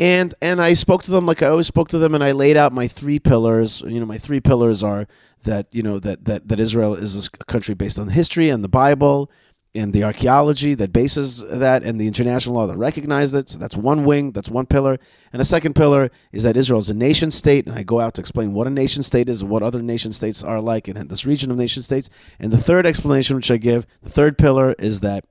[0.00, 2.56] And and I spoke to them like I always spoke to them, and I laid
[2.56, 3.82] out my three pillars.
[3.84, 5.08] You know, my three pillars are
[5.42, 8.68] that you know that that that Israel is a country based on history and the
[8.68, 9.30] Bible
[9.78, 13.48] and the archaeology that bases that and the international law that recognizes it.
[13.48, 14.98] So that's one wing, that's one pillar.
[15.32, 17.66] And the second pillar is that Israel is a nation state.
[17.66, 20.42] And I go out to explain what a nation state is, what other nation states
[20.42, 22.10] are like in this region of nation states.
[22.38, 25.24] And the third explanation, which I give, the third pillar is that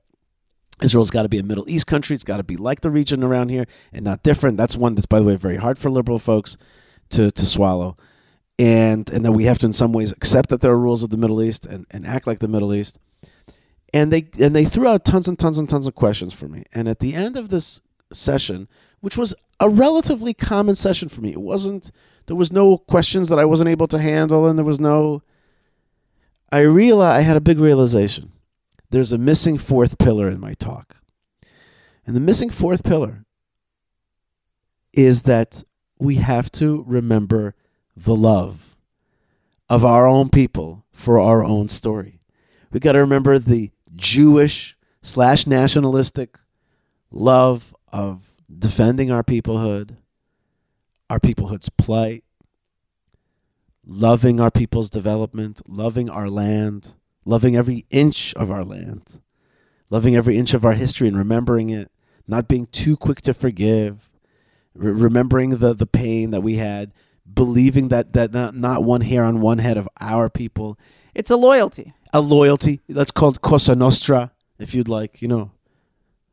[0.82, 2.14] Israel's got to be a Middle East country.
[2.14, 4.56] It's got to be like the region around here and not different.
[4.56, 6.56] That's one that's, by the way, very hard for liberal folks
[7.10, 7.96] to, to swallow.
[8.60, 11.10] And, and that we have to, in some ways, accept that there are rules of
[11.10, 12.98] the Middle East and, and act like the Middle East
[13.94, 16.64] and they and they threw out tons and tons and tons of questions for me.
[16.74, 17.80] And at the end of this
[18.12, 18.68] session,
[19.00, 21.90] which was a relatively common session for me, it wasn't
[22.26, 25.22] there was no questions that I wasn't able to handle, and there was no.
[26.50, 28.32] I realized I had a big realization.
[28.90, 30.96] There's a missing fourth pillar in my talk,
[32.06, 33.24] and the missing fourth pillar
[34.94, 35.62] is that
[35.98, 37.54] we have to remember
[37.96, 38.76] the love
[39.68, 42.20] of our own people for our own story.
[42.70, 46.38] We got to remember the Jewish slash nationalistic
[47.10, 49.96] love of defending our peoplehood,
[51.10, 52.24] our peoplehood's plight,
[53.84, 59.20] loving our people's development, loving our land, loving every inch of our land,
[59.90, 61.90] loving every inch of our history and remembering it,
[62.26, 64.10] not being too quick to forgive,
[64.74, 66.92] re- remembering the, the pain that we had,
[67.32, 70.78] believing that, that not, not one hair on one head of our people
[71.14, 71.92] It's a loyalty.
[72.12, 72.80] A loyalty.
[72.88, 75.22] That's called Cosa Nostra, if you'd like.
[75.22, 75.50] You know,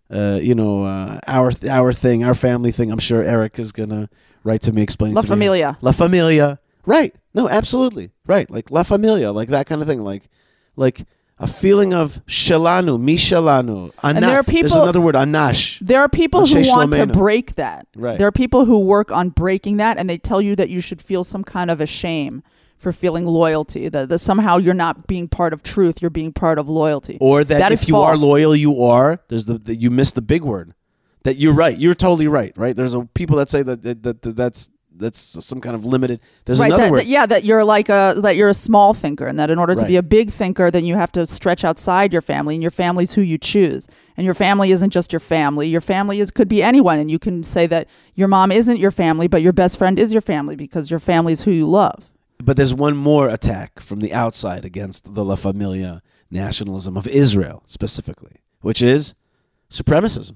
[0.09, 2.91] uh, you know, uh, our our thing, our family thing.
[2.91, 4.09] I'm sure Eric is gonna
[4.43, 5.29] write to me explaining La to me.
[5.29, 5.77] Familia.
[5.81, 6.59] La Familia.
[6.85, 7.15] Right.
[7.33, 8.11] No, absolutely.
[8.27, 8.49] Right.
[8.49, 10.01] Like La Familia, like that kind of thing.
[10.01, 10.29] Like,
[10.75, 11.05] like
[11.39, 13.91] a feeling of shalanu, mi shalanu.
[14.03, 14.69] Ana- there are people.
[14.69, 15.79] There's another word, anash.
[15.79, 17.88] There are people who want to break that.
[17.95, 18.17] Right.
[18.17, 21.01] There are people who work on breaking that, and they tell you that you should
[21.01, 22.43] feel some kind of a shame
[22.77, 23.89] for feeling loyalty.
[23.89, 27.17] That, that somehow you're not being part of truth; you're being part of loyalty.
[27.21, 29.19] Or that, That if you are loyal, you are.
[29.27, 30.73] There's the, the you missed the big word.
[31.23, 31.77] That you're right.
[31.77, 32.53] You're totally right.
[32.55, 32.75] Right.
[32.75, 36.21] There's a people that say that that, that, that that's that's some kind of limited.
[36.45, 36.67] There's right.
[36.67, 36.99] another That, word.
[36.99, 37.25] that- yeah.
[37.25, 39.95] That you're like a that you're a small thinker, and that in order to be
[39.97, 43.21] a big thinker, then you have to stretch outside your family, and your family's who
[43.21, 43.88] you choose.
[44.15, 45.67] And your family isn't just your family.
[45.67, 48.91] Your family is could be anyone, and you can say that your mom isn't your
[48.91, 52.11] family, but your best friend is your family because your family is who you love.
[52.43, 57.63] But there's one more attack from the outside against the La Familia nationalism of Israel
[57.65, 59.15] specifically, which is
[59.69, 60.36] supremacism.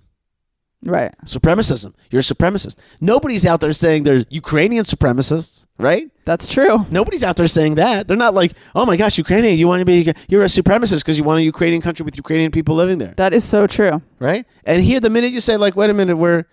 [0.81, 1.13] Right.
[1.25, 1.93] Supremacism.
[2.09, 2.77] You're a supremacist.
[3.01, 6.09] Nobody's out there saying there's Ukrainian supremacists, right?
[6.23, 6.85] That's true.
[6.89, 8.07] Nobody's out there saying that.
[8.07, 11.17] They're not like, oh my gosh, Ukrainian, you want to be, you're a supremacist because
[11.17, 14.01] you want a Ukrainian country with Ukrainian people living there, That is so true.
[14.19, 14.45] right?
[14.63, 16.45] And here, the minute you say, like, wait a minute, we're,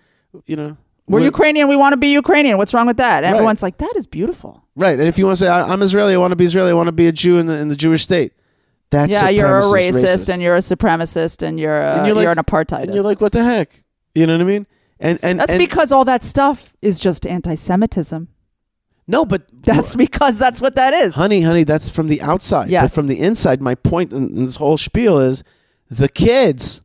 [0.45, 0.75] you know,
[1.07, 1.67] We're Ukrainian.
[1.67, 2.57] We want to be Ukrainian.
[2.57, 3.23] What's wrong with that?
[3.23, 3.33] And Right.
[3.37, 4.63] Everyone's like, that is beautiful.
[4.75, 4.97] right.
[4.99, 6.73] And if you want to say, I, I'm Israeli, I want to be Israeli, I
[6.73, 8.33] want to be a Jew in the, in the Jewish state,
[8.89, 12.21] that's yeah, you're a supremacist, racist, and you're a supremacist and you're a, And you're,
[12.21, 12.83] you're an apartheid.
[12.83, 13.83] and you're like, what the heck?
[14.15, 14.67] You know what I mean?
[14.99, 18.27] And and that's and, because all that stuff is just anti-Semitism.
[19.07, 21.15] no, but That's because that's what that is.
[21.15, 22.65] honey, honey, that's from the outside.
[22.65, 22.95] But Yes.
[22.95, 25.43] from the inside, my point in, in this whole spiel is
[25.89, 26.81] the kids,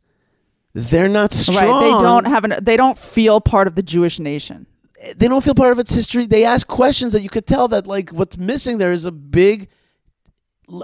[0.73, 1.57] they're not strong.
[1.69, 1.97] Right?
[1.97, 2.53] They don't have an.
[2.61, 4.65] They don't feel part of the Jewish nation.
[5.17, 6.25] they don't feel part of its history.
[6.25, 9.69] They ask questions that you could tell that like what's missing there is a big,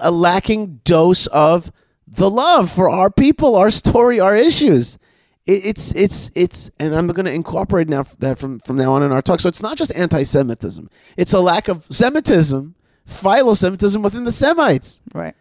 [0.02, 1.72] a lacking dose of
[2.06, 4.98] the love for our people, our story, our issues.
[5.46, 9.02] It, it's it's it's, and I'm going to incorporate now that from from now on
[9.02, 9.40] in our talk.
[9.40, 12.74] So it's not just anti-Semitism; it's a lack of Semitism,
[13.06, 15.34] philo-Semitism within the Semites, Right.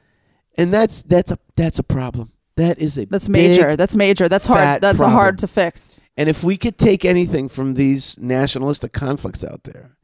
[0.57, 2.31] and that's that's a that's a problem.
[2.60, 3.78] That is a That's major.
[3.78, 4.28] That's major.
[4.28, 4.82] That's fat hard.
[4.82, 5.17] That's problem.
[5.17, 6.00] hard to fix.
[6.17, 9.95] And if we could take anything from these nationalistic conflicts out there,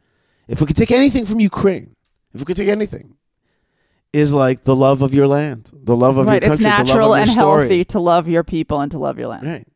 [0.48, 1.98] if we could take anything from Ukraine,
[2.34, 3.18] if we could take anything,
[4.13, 6.41] is like the love of your land, the love of right.
[6.41, 7.62] your It's country, the love natural of your and story.
[7.63, 9.46] healthy to love your people and to love your land.
[9.46, 9.68] Right.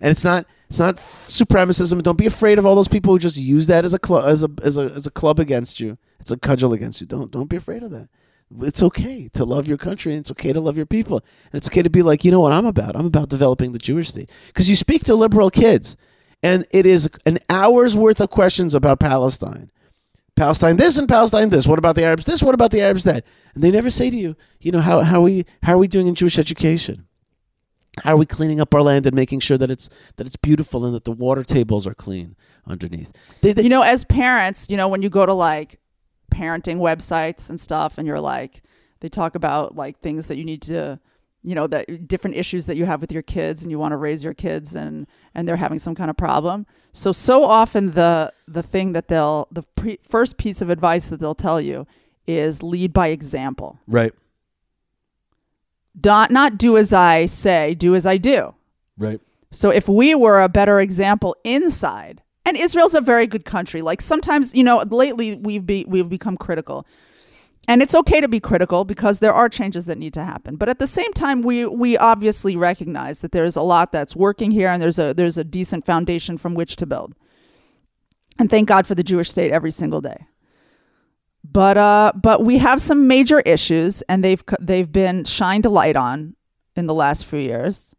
[0.00, 2.02] And it's not it's not supremacism.
[2.02, 4.42] Don't be afraid of all those people who just use that as a club as
[4.42, 5.98] a as a as a club against you.
[6.18, 7.06] It's a cudgel against you.
[7.06, 8.08] Don't don't be afraid of that.
[8.60, 11.18] It's okay to love your country and it's okay to love your people.
[11.52, 12.94] And it's okay to be like, you know what I'm about?
[12.94, 14.30] I'm about developing the Jewish state.
[14.46, 15.96] Because you speak to liberal kids
[16.42, 19.70] and it is an hour's worth of questions about Palestine.
[20.36, 21.66] Palestine this and Palestine this.
[21.66, 22.42] What about the Arabs this?
[22.42, 23.24] What about the Arabs that?
[23.54, 25.88] And they never say to you, you know, how how are we how are we
[25.88, 27.06] doing in Jewish education?
[28.04, 30.84] How are we cleaning up our land and making sure that it's that it's beautiful
[30.84, 33.12] and that the water tables are clean underneath?
[33.40, 35.80] They, they, You know, as parents, you know, when you go to like
[36.32, 38.62] parenting websites and stuff, and you're like,
[39.00, 40.98] they talk about like things that you need to,
[41.42, 43.96] you know, that different issues that you have with your kids, and you want to
[43.96, 46.66] raise your kids, and and they're having some kind of problem.
[46.92, 51.20] So so often the the thing that they'll the pre- first piece of advice that
[51.20, 51.86] they'll tell you
[52.26, 53.78] is lead by example.
[53.86, 54.12] right,
[56.04, 58.54] Not not do as I say, do as I do.
[58.98, 59.20] right.
[59.52, 63.82] So if we were a better example inside, and Israel's a very good country.
[63.82, 66.86] Like sometimes, you know, lately we've be we've become critical.
[67.68, 70.54] And it's okay to be critical because there are changes that need to happen.
[70.54, 74.52] But at the same time, we we obviously recognize that there's a lot that's working
[74.52, 77.16] here and there's a there's a decent foundation from which to build.
[78.38, 80.26] And thank God for the Jewish state every single day.
[81.42, 85.96] But uh but we have some major issues and they've they've been shined a light
[85.96, 86.36] on
[86.76, 87.96] in the last few years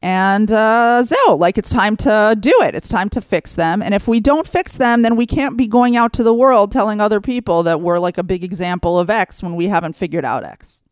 [0.00, 2.74] and uh, Zell, like it's time to do it.
[2.74, 3.82] It's time to fix them.
[3.82, 6.70] And if we don't fix them, then we can't be going out to the world
[6.70, 10.24] telling other people that we're like a big example of X when we haven't figured
[10.24, 10.82] out X.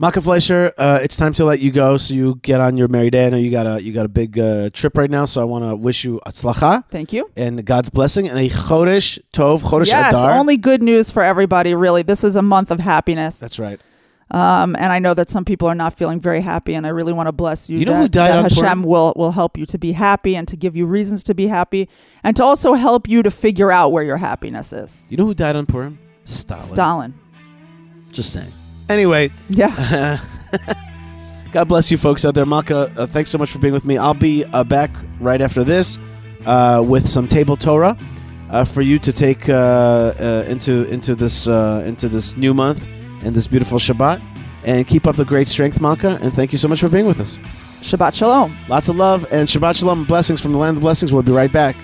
[0.00, 3.10] Malkah Fleisher, uh, it's time to let you go so you get on your merry
[3.10, 3.26] day.
[3.26, 5.44] I know you got a you got a big uh, trip right now, so I
[5.44, 7.28] want to wish you atzlacha Thank you.
[7.36, 10.38] and God's blessing and a chodesh tov, chodesh yes, adar.
[10.38, 11.74] only good news for everybody.
[11.74, 13.40] Really, this is a month of happiness.
[13.40, 13.80] That's right.
[14.30, 17.12] Um, and I know that some people are not feeling very happy, and I really
[17.14, 17.78] want to bless you.
[17.78, 18.82] You know that, who died that on Hashem Purim?
[18.82, 21.88] will will help you to be happy and to give you reasons to be happy,
[22.22, 25.04] and to also help you to figure out where your happiness is.
[25.08, 25.98] You know who died on Purim?
[26.24, 26.62] Stalin.
[26.62, 27.14] Stalin.
[28.12, 28.52] Just saying.
[28.88, 30.18] Anyway, Yeah.
[31.52, 32.44] God bless you folks out there.
[32.44, 33.96] Malkah, uh, thanks so much for being with me.
[33.96, 35.98] I'll be uh, back right after this
[36.44, 37.96] uh, with some table Torah
[38.50, 39.54] uh, for you to take uh,
[40.20, 42.86] uh, into into this uh, into this new month
[43.24, 44.22] and this beautiful Shabbat.
[44.64, 46.20] And keep up the great strength, Malkah.
[46.20, 47.38] And thank you so much for being with us.
[47.80, 48.56] Shabbat shalom.
[48.68, 51.12] Lots of love and Shabbat Shalom and blessings from the land of blessings.
[51.12, 51.76] We'll be right back.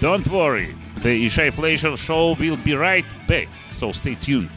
[0.00, 4.50] Don't worry, the Yishai Fleisher show will be right back, so stay tuned.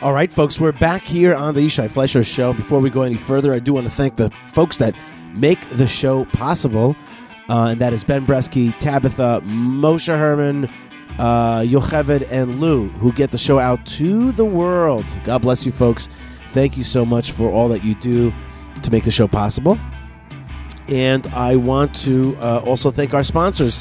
[0.00, 2.52] All right, folks, we're back here on the Yishai Fleisher Show.
[2.52, 4.94] Before we go any further, I do want to thank the folks that
[5.34, 6.96] make the show possible,
[7.48, 10.66] uh, and that is Ben Bresky, Tabitha, Moshe Herman,
[11.18, 15.04] uh, Yocheved, and Lou, who get the show out to the world.
[15.24, 16.08] God bless you, folks.
[16.50, 18.32] Thank you so much for all that you do
[18.82, 19.78] to make the show possible.
[20.88, 23.80] And I want to uh, also thank our sponsors,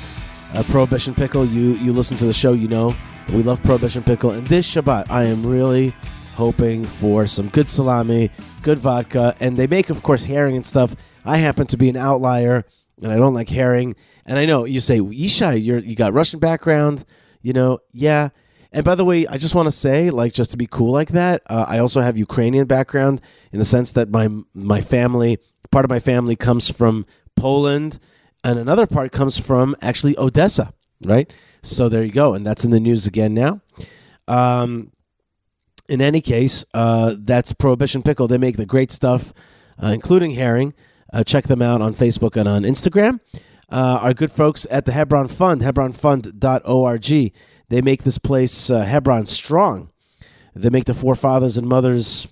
[0.54, 1.46] uh, Prohibition Pickle.
[1.46, 2.94] You you listen to the show, you know
[3.34, 4.32] we love Prohibition Pickle.
[4.32, 5.94] And this Shabbat, I am really
[6.36, 10.96] hoping for some good salami, good vodka, and they make, of course, herring and stuff.
[11.26, 12.66] I happen to be an outlier,
[13.02, 13.96] and I don't like herring.
[14.26, 17.06] And I know you say, Yishai, you're you got Russian background,
[17.42, 18.30] you know, yeah.
[18.72, 21.10] And by the way, I just want to say, like, just to be cool like
[21.10, 25.40] that, uh, I also have Ukrainian background in the sense that my my family,
[25.72, 27.06] part of my family, comes from
[27.36, 28.00] Poland,
[28.44, 30.74] and another part comes from actually Odessa,
[31.06, 31.32] right?
[31.62, 33.62] So there you go, and that's in the news again now.
[34.28, 34.92] Um,
[35.88, 38.28] in any case, uh, that's Prohibition Pickle.
[38.28, 39.32] They make the great stuff,
[39.82, 40.74] uh, including herring.
[41.14, 43.20] Uh, check them out on Facebook and on Instagram.
[43.70, 47.34] Uh, our good folks at the Hebron Fund, hebronfund.org.
[47.70, 49.90] They make this place, uh, Hebron, strong.
[50.56, 52.28] They make the forefathers and mothers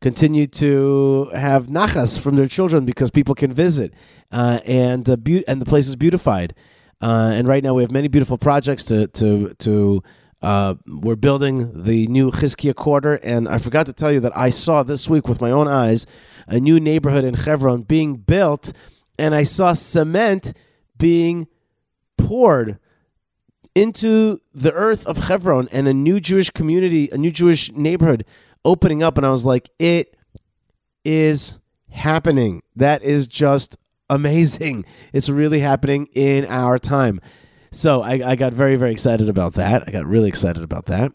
[0.00, 3.92] continue to have nachas from their children because people can visit,
[4.30, 6.54] uh, and uh, beau- and the place is beautified.
[7.00, 10.02] Uh, and right now we have many beautiful projects to to to
[10.40, 14.50] Uh, we're building the new Chizkiah quarter, and I forgot to tell you that I
[14.50, 16.06] saw this week with my own eyes
[16.48, 18.72] a new neighborhood in Hebron being built,
[19.18, 20.56] and I saw cement
[20.96, 21.46] being
[22.16, 22.78] poured
[23.74, 28.24] into the earth of Hebron and a new Jewish community, a new Jewish neighborhood
[28.64, 29.16] opening up.
[29.16, 30.16] And I was like, it
[31.04, 32.62] is happening.
[32.74, 33.76] That is just
[34.10, 34.84] amazing.
[35.12, 37.20] It's really happening in our time.
[37.70, 39.84] So I, I got very, very excited about that.
[39.86, 41.12] I got really excited about that.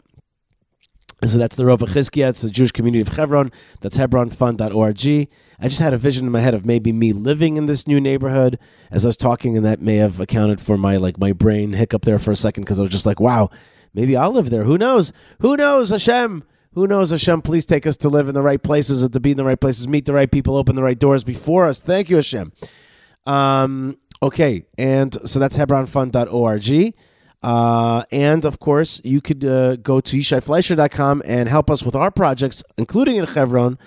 [1.26, 2.30] So that's the Rova Chizkiah.
[2.30, 3.50] It's the Jewish community of Hebron.
[3.80, 5.28] That's hebronfund.org.
[5.58, 8.00] I just had a vision in my head of maybe me living in this new
[8.00, 8.58] neighborhood
[8.90, 12.02] as I was talking, and that may have accounted for my like my brain hiccup
[12.02, 13.50] there for a second because I was just like, wow,
[13.94, 14.64] maybe I'll live there.
[14.64, 15.12] Who knows?
[15.40, 16.44] Who knows, Hashem?
[16.74, 17.42] Who knows, Hashem?
[17.42, 19.60] Please take us to live in the right places and to be in the right
[19.60, 21.80] places, meet the right people, open the right doors before us.
[21.80, 22.52] Thank you, Hashem.
[23.26, 26.94] Um, okay, and so that's hebronfund.org.
[27.44, 32.10] Uh, and of course, you could uh, go to yishaifleisher.com and help us with our
[32.10, 33.78] projects, including in Chevron,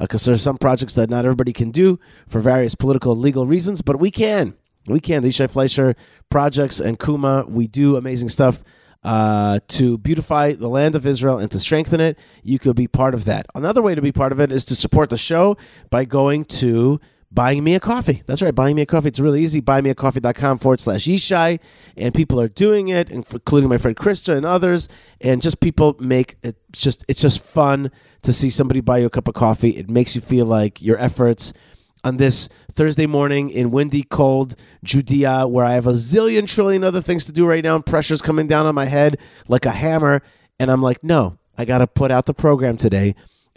[0.00, 3.46] because uh, there's some projects that not everybody can do for various political and legal
[3.46, 4.56] reasons, but we can.
[4.88, 5.22] We can.
[5.22, 5.94] The Yishai Fleisher
[6.28, 8.64] projects and Kuma, we do amazing stuff.
[9.04, 13.12] Uh, to beautify the land of Israel and to strengthen it, you could be part
[13.12, 13.44] of that.
[13.54, 15.58] Another way to be part of it is to support the show
[15.90, 16.98] by going to
[17.34, 18.22] buying me a coffee.
[18.26, 19.08] That's right, buying me a coffee.
[19.08, 19.60] It's really easy.
[19.60, 21.60] Buymeacoffee.com forward slash Yishai.
[21.96, 24.88] And people are doing it, including my friend Krista and others.
[25.20, 27.90] And just people make it just, it's just fun
[28.22, 29.70] to see somebody buy you a cup of coffee.
[29.70, 31.52] It makes you feel like your efforts
[32.04, 34.54] on this Thursday morning in windy, cold
[34.84, 38.20] Judea, where I have a zillion trillion other things to do right now, and pressure's
[38.20, 39.18] coming down on my head
[39.48, 40.22] like a hammer.
[40.60, 43.14] And I'm like, no, I got to put out the program today.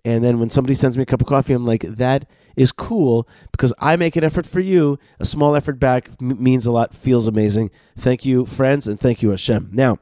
[0.07, 3.27] And then when somebody sends me a cup of coffee, I'm like, that is cool
[3.51, 4.97] because I make an effort for you.
[5.19, 7.71] A small effort back m- means a lot, feels amazing.
[7.97, 9.67] Thank you, friends, and thank you, Hashem.
[9.73, 9.97] Now,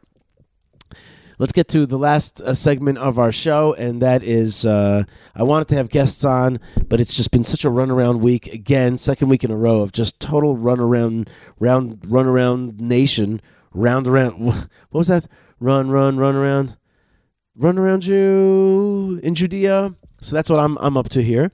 [1.40, 5.42] let's get to the last uh, segment of our show, and that is uh, I
[5.42, 9.30] wanted to have guests on, but it's just been such a runaround week again, second
[9.30, 11.30] week in a row of just total runaround,
[11.60, 13.42] round, runaround nation,
[13.74, 14.36] round around.
[14.92, 15.26] What was that?
[15.60, 16.78] Run, run, run around
[17.58, 19.96] run around you in Judea.
[20.22, 21.52] So that's what I'm I'm up to here.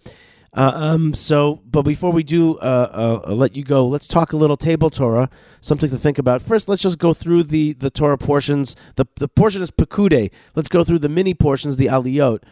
[0.53, 4.37] Uh, um, so, but before we do uh, uh, let you go, let's talk a
[4.37, 5.29] little table Torah,
[5.61, 6.41] something to think about.
[6.41, 8.75] First, let's just go through the, the Torah portions.
[8.97, 10.29] The, the portion is Pekude.
[10.53, 12.43] Let's go through the mini portions, the Aliyot.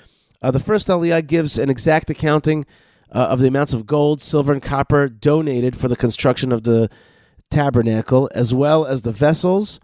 [0.42, 2.66] Uh, the first Aliyah gives an exact accounting
[3.12, 6.90] uh, of the amounts of gold, silver, and copper donated for the construction of the
[7.52, 9.82] tabernacle, as well as the vessels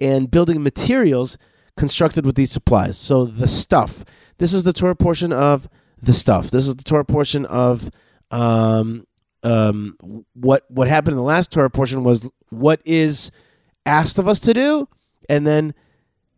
[0.00, 1.36] and building materials
[1.78, 2.98] constructed with these supplies.
[2.98, 4.04] So the stuff.
[4.38, 5.68] This is the Torah portion of
[6.00, 6.50] the stuff.
[6.50, 7.90] This is the Torah portion of
[8.30, 9.06] um,
[9.42, 13.30] um, what what happened in the last Torah portion was what is
[13.86, 14.88] asked of us to do,
[15.28, 15.74] and then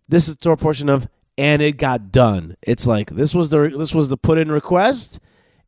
[0.08, 2.56] this is the Torah portion of and it got done.
[2.62, 5.20] It's like this was the this was the put in request,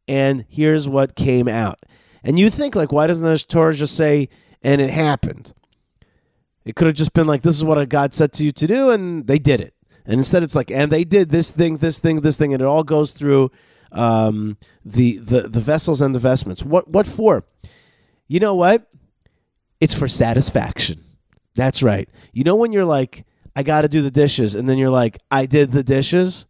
[0.07, 1.79] and here's what came out.
[2.25, 4.29] And you think like, why doesn't the Torah just say
[4.63, 5.53] and it happened?
[6.65, 8.91] It could have just been like, this is what God said to you to do,
[8.91, 9.75] and they did it.
[10.05, 12.67] And instead, it's like, and they did this thing, this thing, this thing, and it
[12.67, 13.51] all goes through
[13.93, 16.65] um, the, the the vessels and the vestments.
[16.65, 17.45] What what for?
[18.27, 18.89] You know what?
[19.81, 21.03] It's for satisfaction.
[21.55, 22.09] That's right.
[22.33, 25.19] You know when you're like, I got to do the dishes, and then you're like,
[25.31, 26.47] I did the dishes.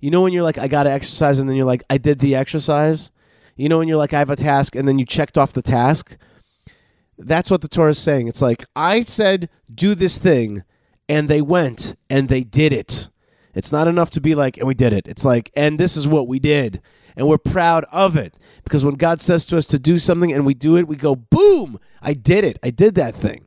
[0.00, 2.20] You know when you're like, I got to exercise, and then you're like, I did
[2.20, 3.10] the exercise.
[3.56, 5.62] You know when you're like, I have a task, and then you checked off the
[5.62, 6.16] task.
[7.18, 8.28] That's what the Torah is saying.
[8.28, 10.64] It's like, I said, do this thing,
[11.08, 13.08] and they went and they did it.
[13.54, 15.06] It's not enough to be like, and we did it.
[15.06, 16.80] It's like, and this is what we did.
[17.16, 18.34] And we're proud of it.
[18.64, 21.14] Because when God says to us to do something and we do it, we go,
[21.14, 22.58] boom, I did it.
[22.64, 23.46] I did that thing.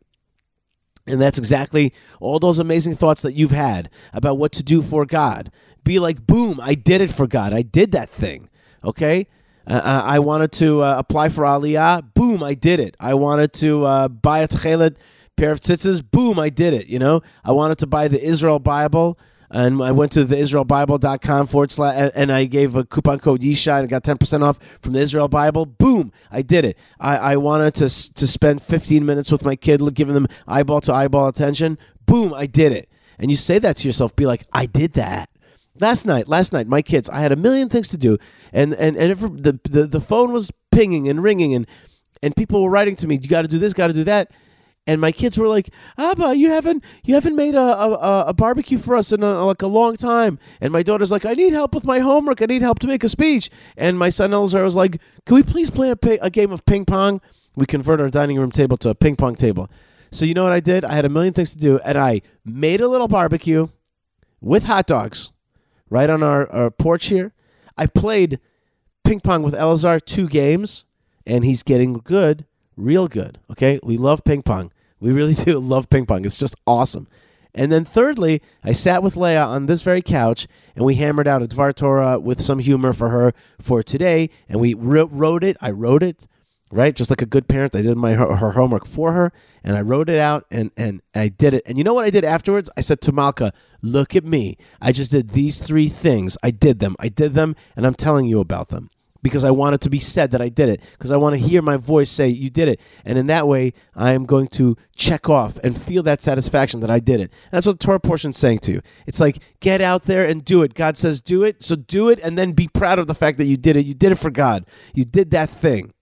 [1.06, 5.06] And that's exactly all those amazing thoughts that you've had about what to do for
[5.06, 5.52] God.
[5.84, 7.54] Be like, boom, I did it for God.
[7.54, 8.50] I did that thing.
[8.84, 9.28] Okay?
[9.68, 12.14] Uh, uh I wanted to uh, apply for Aliyah.
[12.14, 12.96] Boom, I did it.
[13.00, 14.98] I wanted to uh, buy a tchelet
[15.36, 16.04] pair of tzitzis.
[16.10, 16.88] Boom, I did it.
[16.88, 19.18] You know, I wanted to buy the Israel Bible.
[19.50, 23.80] And I went to the IsraelBible.com forward slash, and I gave a coupon code Yishai
[23.80, 25.66] and got 10% off from the Israel Bible.
[25.66, 26.12] Boom!
[26.30, 26.78] I did it.
[27.00, 30.94] I, I wanted to, to spend 15 minutes with my kid, giving them eyeball to
[30.94, 31.78] eyeball attention.
[32.06, 32.34] Boom!
[32.34, 32.90] I did it.
[33.20, 35.30] And you say that to yourself, be like, I did that.
[35.80, 38.18] Last night, last night, my kids, I had a million things to do,
[38.52, 41.68] and and and the, the the phone was pinging and ringing, and
[42.24, 44.32] and people were writing to me, you got to do this, got to do that
[44.88, 48.78] and my kids were like, "Abba, you haven't you haven't made a, a, a barbecue
[48.78, 51.76] for us in a, like a long time." And my daughter's like, "I need help
[51.76, 52.42] with my homework.
[52.42, 55.44] I need help to make a speech." And my son Elazar was like, "Can we
[55.44, 57.22] please play a, a game of ping pong?"
[57.56, 59.70] We convert our dining room table to a ping pong table.
[60.12, 60.86] So you know what I did?
[60.86, 63.68] I had a million things to do, and I made a little barbecue.
[64.40, 65.32] with hot dogs
[65.90, 67.34] right on our, our porch here.
[67.78, 68.40] I played
[69.04, 70.86] ping pong with Elazar two games,
[71.26, 73.40] and he's getting good, real good.
[73.52, 74.72] Okay, we love ping pong.
[75.00, 76.26] We really do love ping pong.
[76.26, 77.08] It's just awesome.
[77.58, 81.42] And then thirdly, I sat with Leah on this very couch and we hammered out
[81.42, 84.30] a Dvar Torah with some humor for her for today.
[84.48, 85.58] And we wrote it.
[85.60, 86.28] I wrote it,
[86.72, 86.96] right?
[86.96, 87.76] Just like a good parent.
[87.76, 89.32] I did my her, her homework for her
[89.64, 91.64] and I wrote it out and, and I did it.
[91.66, 92.70] And you know what I did afterwards?
[92.78, 93.52] I said to Malkah,
[93.82, 94.58] look at me.
[94.82, 96.38] I just did these three things.
[96.44, 96.96] I did them.
[97.00, 98.90] I did them and I'm telling you about them
[99.28, 101.42] because I want it to be said that I did it, because I want to
[101.42, 102.80] hear my voice say, You did it.
[103.06, 106.90] And in that way, I am going to check off and feel that satisfaction that
[106.90, 107.34] I did it.
[107.52, 108.82] That's what the Torah portion is saying to you.
[109.06, 110.74] It's like, get out there and do it.
[110.74, 111.64] God says, Do it.
[111.64, 113.86] So do it and then be proud of the fact that you did it.
[113.86, 114.66] You did it for God.
[114.94, 115.94] You did that thing.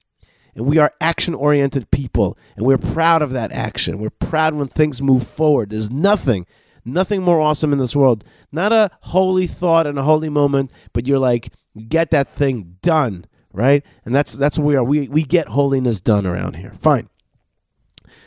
[0.56, 3.98] And we are action oriented people, and we're proud of that action.
[4.00, 5.70] We're proud when things move forward.
[5.70, 6.46] There's nothing
[6.86, 8.24] nothing more awesome in this world.
[8.52, 11.52] Not a holy thought and a holy moment, but you're like,
[11.90, 13.84] get that thing done, right?
[14.06, 14.84] And that's that's what we are.
[14.84, 16.72] We we get holiness done around here.
[16.80, 17.10] Fine.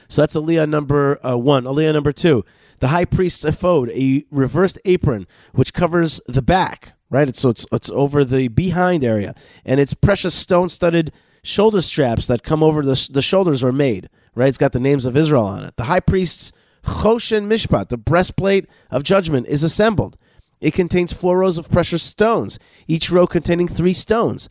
[0.09, 1.65] So that's Aliyah number uh, one.
[1.65, 2.45] Aliyah number two,
[2.81, 7.29] the high priest's ephod, a reversed apron which covers the back, right?
[7.29, 11.13] It's, so it's it's over the behind area, and it's precious stone-studded
[11.43, 14.49] shoulder straps that come over the the shoulders are made, right?
[14.49, 15.77] It's got the names of Israel on it.
[15.77, 16.53] The high priest's
[16.85, 20.17] choshen mishpat, the breastplate of judgment, is assembled.
[20.61, 24.49] It contains four rows of precious stones, each row containing three stones,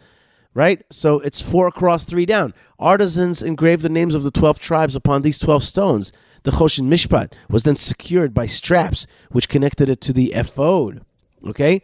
[0.54, 0.82] right?
[0.90, 2.54] So it's four across, three down.
[2.80, 6.14] Artisans engraved the names of the 12 tribes upon these 12 stones.
[6.44, 11.02] The Choshen Mishpat was then secured by straps, which connected it to the ephod.
[11.46, 11.82] Okay?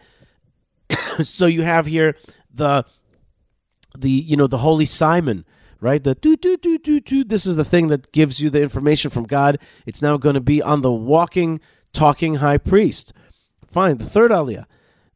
[1.23, 2.15] so you have here
[2.53, 2.85] the
[3.97, 5.45] the you know the holy simon
[5.79, 8.61] right the do do do do do this is the thing that gives you the
[8.61, 11.59] information from god it's now going to be on the walking
[11.93, 13.13] talking high priest
[13.73, 13.97] Fine.
[13.97, 14.65] The third aliyah.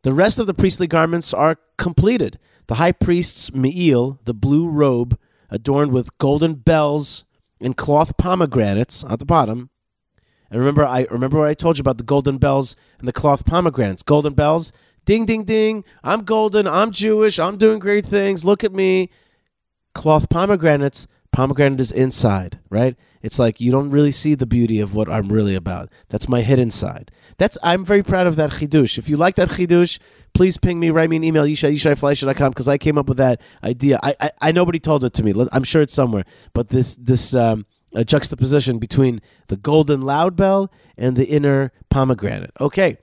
[0.01, 2.39] The rest of the priestly garments are completed.
[2.65, 5.17] The high priest's me'il, the blue robe,
[5.51, 7.23] adorned with golden bells
[7.61, 9.69] and cloth pomegranates at the bottom.
[10.49, 13.45] And remember, I remember what I told you about the golden bells and the cloth
[13.45, 14.01] pomegranates.
[14.01, 14.71] Golden bells,
[15.07, 15.83] ding, ding, ding.
[16.03, 16.67] I'm golden.
[16.67, 17.39] I'm Jewish.
[17.39, 18.45] I'm doing great things.
[18.45, 19.09] Look at me.
[19.95, 21.07] Cloth pomegranates.
[21.31, 22.95] Pomegranate is inside, right?
[23.21, 25.89] It's like you don't really see the beauty of what I'm really about.
[26.09, 27.11] That's my hidden side.
[27.37, 28.97] That's I'm very proud of that chidush.
[28.97, 29.99] If you like that chidush,
[30.33, 33.39] please ping me, write me an email, yishai, yishaifleisher.com, because I came up with that
[33.63, 33.99] idea.
[34.01, 35.33] I, I, I nobody told it to me.
[35.51, 36.25] I'm sure it's somewhere.
[36.53, 37.65] But this this um,
[38.05, 42.51] juxtaposition between the golden loud bell and the inner pomegranate.
[42.59, 42.97] Okay.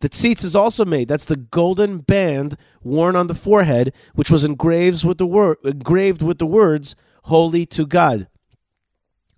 [0.00, 1.08] The tzitz is also made.
[1.08, 6.38] That's the golden band worn on the forehead, which was engraved with the engraved with
[6.38, 6.94] the words
[7.24, 8.28] "Holy to God."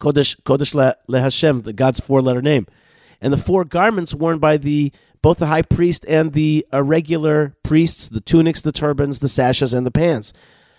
[0.01, 2.67] Kodesh, Kodesh le, le Hashem, the God's four-letter name,
[3.21, 4.93] and the four garments worn by the
[5.23, 9.75] both the high priest and the uh, irregular priests: the tunics, the turbans, the sashes,
[9.75, 10.33] and the pants.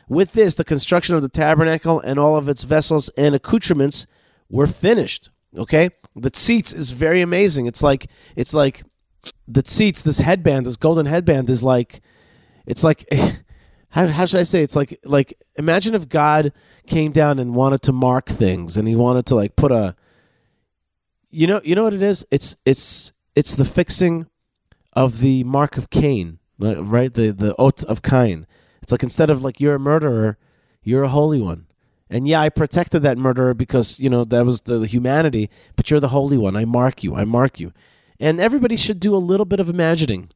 [0.07, 4.07] With this, the construction of the tabernacle and all of its vessels and accoutrements
[4.49, 5.30] were finished.
[5.57, 7.65] Okay, the tzitz is very amazing.
[7.65, 8.84] It's like it's like
[9.47, 10.03] the tzitz.
[10.03, 12.01] This headband, this golden headband, is like
[12.65, 13.07] it's like
[13.89, 14.61] how, how should I say?
[14.61, 16.53] It's like like imagine if God
[16.88, 19.95] came down and wanted to mark things, and he wanted to like put a,
[21.30, 22.26] you know, you know what it is?
[22.32, 24.28] It's it's it's the fixing
[24.93, 27.13] of the mark of Cain, right?
[27.13, 28.45] The the oath of Cain.
[28.82, 30.38] It's like instead of like you're a murderer,
[30.84, 31.65] you're a holy one.
[32.11, 35.49] And yeah, I protected that murderer because you know that was the, the humanity.
[35.76, 36.55] But you're the holy one.
[36.55, 37.15] I mark you.
[37.15, 37.74] I mark you.
[38.20, 40.30] And everybody should do a little bit of imagining,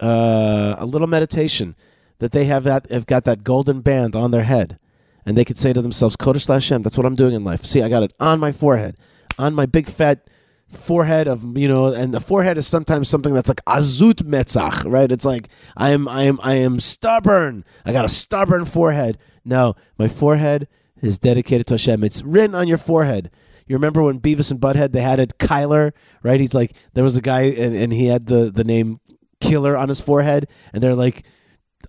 [0.00, 1.76] uh, a little meditation
[2.18, 4.78] that they have that have got that golden band on their head,
[5.26, 7.64] and they could say to themselves, "Kodesh Hashem." That's what I'm doing in life.
[7.64, 8.96] See, I got it on my forehead,
[9.38, 10.26] on my big fat
[10.68, 15.12] forehead of you know, and the forehead is sometimes something that's like azut metzach, right?
[15.12, 17.64] It's like I am, I am, I am stubborn.
[17.84, 19.18] I got a stubborn forehead.
[19.44, 20.68] No, my forehead
[21.02, 22.02] is dedicated to Hashem.
[22.02, 23.30] It's written on your forehead.
[23.66, 25.92] You remember when Beavis and Butthead they had it Kyler,
[26.22, 26.40] right?
[26.40, 29.00] He's like there was a guy and, and he had the the name
[29.40, 31.24] Killer on his forehead, and they're like,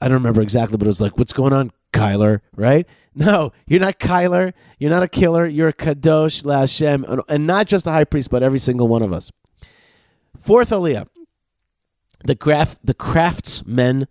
[0.01, 2.41] I don't remember exactly, but it was like, what's going on, Kyler?
[2.55, 2.87] Right?
[3.19, 4.53] No, you're not Kyler.
[4.77, 5.47] You're not a killer.
[5.47, 9.11] You're a kadosh laHashem, and not just the high priest, but every single one of
[9.11, 9.31] us.
[10.37, 11.07] Fourth aliyah,
[12.23, 14.07] the craft, the craftsmen,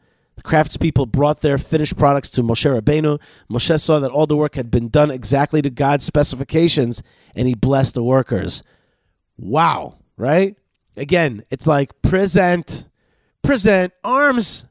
[0.46, 3.20] craftspeople brought their finished products to Moshe Rabbeinu.
[3.50, 7.02] Moshe saw that all the work had been done exactly to God's specifications,
[7.34, 8.62] and he blessed the workers.
[9.36, 9.98] Wow!
[10.16, 10.56] Right?
[10.96, 12.88] Again, it's like present,
[13.42, 14.66] present arms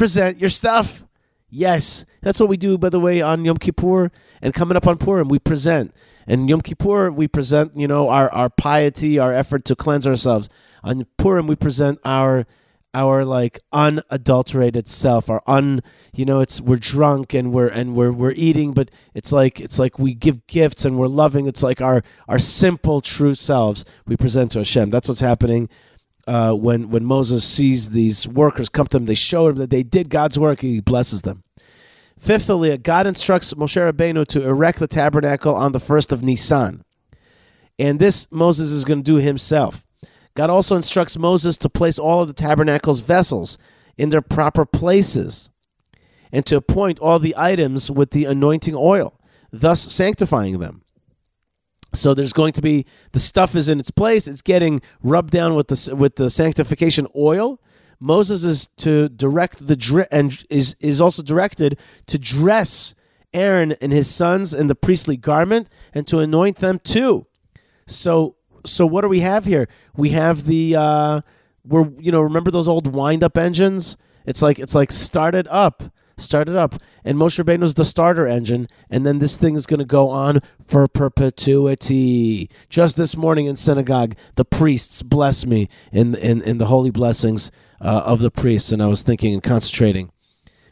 [0.00, 1.04] present your stuff.
[1.50, 4.96] Yes, that's what we do, by the way, on Yom Kippur and coming up on
[4.96, 5.28] Purim.
[5.28, 5.94] We present.
[6.26, 10.48] And Yom Kippur, we present, you know, our, our piety, our effort to cleanse ourselves.
[10.82, 12.46] On Purim, we present our
[12.94, 15.80] our like unadulterated self our un
[16.12, 19.78] you know it's we're drunk and we're and we're we're eating but it's like it's
[19.78, 24.16] like we give gifts and we're loving it's like our our simple true selves we
[24.16, 25.68] present to Hashem that's what's happening
[26.26, 29.82] uh, when when Moses sees these workers come to him they show him that they
[29.82, 31.44] did God's work he blesses them
[32.20, 36.84] Fifthly, God instructs Moshe Rabbeinu to erect the tabernacle on the first of Nisan.
[37.78, 39.86] And this Moses is going to do himself.
[40.34, 43.58] God also instructs Moses to place all of the tabernacle's vessels
[43.96, 45.50] in their proper places
[46.32, 49.18] and to appoint all the items with the anointing oil,
[49.50, 50.82] thus sanctifying them.
[51.92, 54.28] So there's going to be the stuff is in its place.
[54.28, 57.60] It's getting rubbed down with the with the sanctification oil,
[58.00, 62.94] Moses is to direct the and is is also directed to dress
[63.34, 67.26] Aaron and his sons in the priestly garment and to anoint them too.
[67.86, 69.68] So so what do we have here?
[69.96, 71.20] We have the uh
[71.64, 73.96] we're you know remember those old wind up engines?
[74.26, 75.82] It's like it's like started up
[76.20, 76.76] start it up.
[77.04, 80.40] And Moshe Rabbeinu's the starter engine, and then this thing is going to go on
[80.64, 82.50] for perpetuity.
[82.68, 87.50] Just this morning in synagogue, the priests bless me in in, in the holy blessings
[87.80, 90.12] uh, of the priests, and I was thinking and concentrating.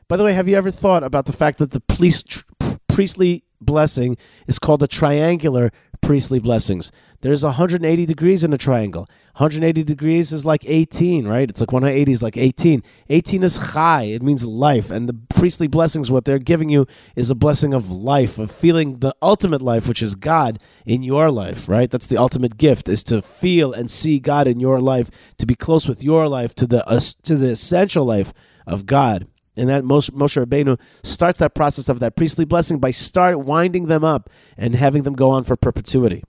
[0.07, 2.45] By the way, have you ever thought about the fact that the police, tr-
[2.89, 4.16] priestly blessing
[4.47, 5.70] is called a triangular
[6.01, 6.93] priestly blessings?
[7.21, 9.09] There's 180 degrees in a triangle.
[9.35, 11.51] 180 degrees is like 18, right?
[11.51, 12.83] It's like 180 is like 18.
[13.09, 14.93] 18 is chai, it means life.
[14.93, 19.01] And the priestly blessings, what they're giving you is a blessing of life, of feeling
[19.01, 21.91] the ultimate life, which is God in your life, right?
[21.91, 25.57] That's the ultimate gift, is to feel and see God in your life, to be
[25.57, 28.33] close with your life, to the, uh, to the essential life
[28.64, 29.27] of God.
[29.57, 34.05] And that Moshe, Rabbeinu starts that process of that priestly blessing by start winding them
[34.05, 36.23] up and having them go on for perpetuity.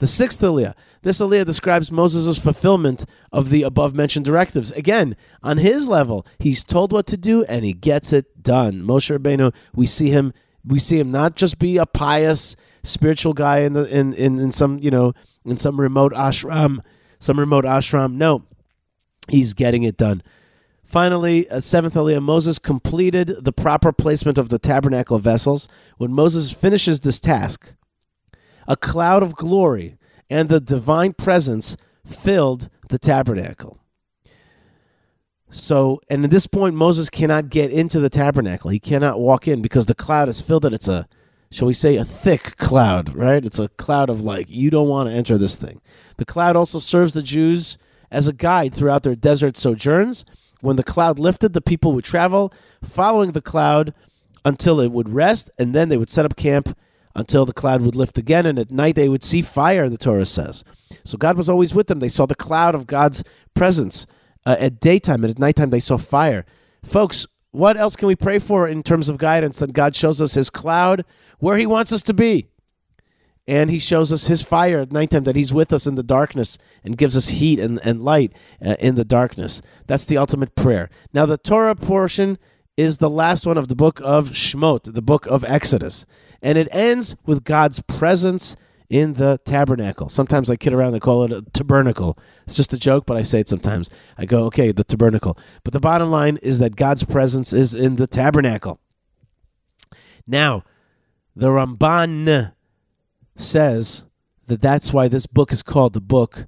[0.00, 0.72] The sixth Aliyah.
[1.02, 4.70] This Aliyah describes Moses' fulfillment of the above mentioned directives.
[4.72, 8.80] Again, on his level, he's told what to do and he gets it done.
[8.80, 10.32] Moshe Rabbeinu, we see him
[10.64, 14.52] we see him not just be a pious spiritual guy in the in, in, in
[14.52, 15.12] some, you know,
[15.44, 16.80] in some remote ashram,
[17.18, 18.14] some remote ashram.
[18.14, 18.42] No.
[19.28, 20.22] He's getting it done.
[20.82, 25.68] Finally, uh, seventh Aliyah, Moses completed the proper placement of the tabernacle vessels.
[25.98, 27.74] When Moses finishes this task,
[28.68, 29.96] a cloud of glory
[30.28, 33.78] and the divine presence filled the tabernacle.
[35.50, 38.70] So, and at this point, Moses cannot get into the tabernacle.
[38.70, 41.08] He cannot walk in because the cloud is filled and it's a,
[41.50, 43.44] shall we say, a thick cloud, right?
[43.44, 45.80] It's a cloud of like, you don't want to enter this thing.
[46.18, 47.78] The cloud also serves the Jews
[48.12, 50.24] as a guide throughout their desert sojourns.
[50.60, 52.52] When the cloud lifted, the people would travel
[52.82, 53.92] following the cloud
[54.44, 56.76] until it would rest, and then they would set up camp
[57.14, 60.26] until the cloud would lift again, and at night they would see fire, the Torah
[60.26, 60.64] says.
[61.04, 62.00] So God was always with them.
[62.00, 64.06] They saw the cloud of God's presence
[64.46, 66.44] uh, at daytime, and at nighttime they saw fire.
[66.84, 70.34] Folks, what else can we pray for in terms of guidance than God shows us
[70.34, 71.04] his cloud
[71.38, 72.48] where he wants us to be?
[73.48, 76.56] And he shows us his fire at nighttime that he's with us in the darkness
[76.84, 78.32] and gives us heat and, and light
[78.64, 79.60] uh, in the darkness.
[79.88, 80.88] That's the ultimate prayer.
[81.12, 82.38] Now, the Torah portion
[82.76, 86.06] is the last one of the book of Shmot, the book of Exodus
[86.42, 88.56] and it ends with God's presence
[88.88, 90.08] in the tabernacle.
[90.08, 92.18] Sometimes I kid around and call it a tabernacle.
[92.44, 93.88] It's just a joke, but I say it sometimes.
[94.18, 95.38] I go, okay, the tabernacle.
[95.62, 98.80] But the bottom line is that God's presence is in the tabernacle.
[100.26, 100.64] Now,
[101.36, 102.52] the Ramban
[103.36, 104.04] says
[104.46, 106.46] that that's why this book is called the book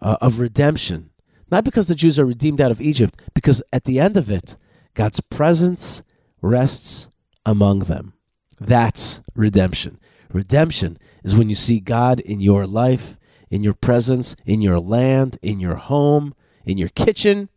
[0.00, 1.10] uh, of redemption.
[1.50, 4.56] Not because the Jews are redeemed out of Egypt, because at the end of it,
[4.94, 6.04] God's presence
[6.40, 7.10] rests
[7.44, 8.14] among them.
[8.60, 9.98] That's redemption.
[10.30, 13.16] Redemption is when you see God in your life,
[13.50, 16.34] in your presence, in your land, in your home,
[16.64, 17.48] in your kitchen,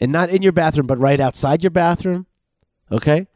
[0.00, 2.26] and not in your bathroom, but right outside your bathroom.
[2.90, 3.26] Okay?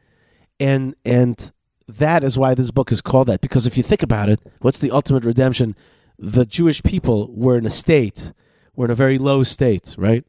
[0.61, 1.51] And and
[1.89, 3.41] that is why this book is called that.
[3.41, 5.75] Because if you think about it, what's the ultimate redemption?
[6.19, 8.33] The Jewish people were in a state,
[8.77, 10.25] were in a very low state, right?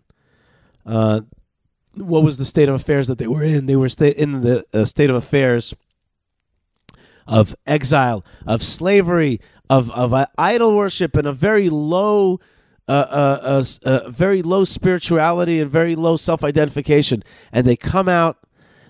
[0.85, 1.21] Uh,
[2.01, 3.65] what was the state of affairs that they were in?
[3.65, 5.73] They were sta- in the uh, state of affairs
[7.27, 9.39] of exile, of slavery,
[9.69, 12.39] of of uh, idol worship, and a very low.
[12.87, 17.21] Uh, uh, uh, very low spirituality and very low self identification,
[17.51, 18.39] and they come out,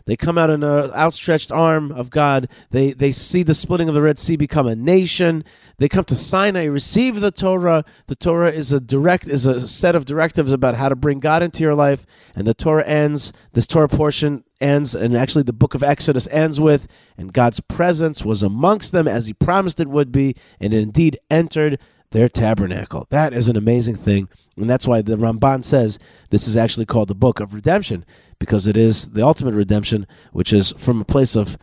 [0.10, 2.52] They come out in an outstretched arm of God.
[2.72, 5.44] They they see the splitting of the Red Sea become a nation.
[5.78, 7.86] They come to Sinai, receive the Torah.
[8.08, 11.44] The Torah is a direct is a set of directives about how to bring God
[11.44, 12.08] into your life.
[12.34, 13.32] And the Torah ends.
[13.54, 18.26] This Torah portion ends, and actually the book of Exodus ends with, and God's presence
[18.26, 21.80] was amongst them as He promised it would be, and it indeed entered
[22.12, 23.08] their tabernacle.
[23.10, 24.30] That is an amazing thing.
[24.58, 26.00] And that's why the Ramban says
[26.30, 28.06] this is actually called the book of redemption,
[28.40, 31.58] because it is the ultimate redemption, which is from a place of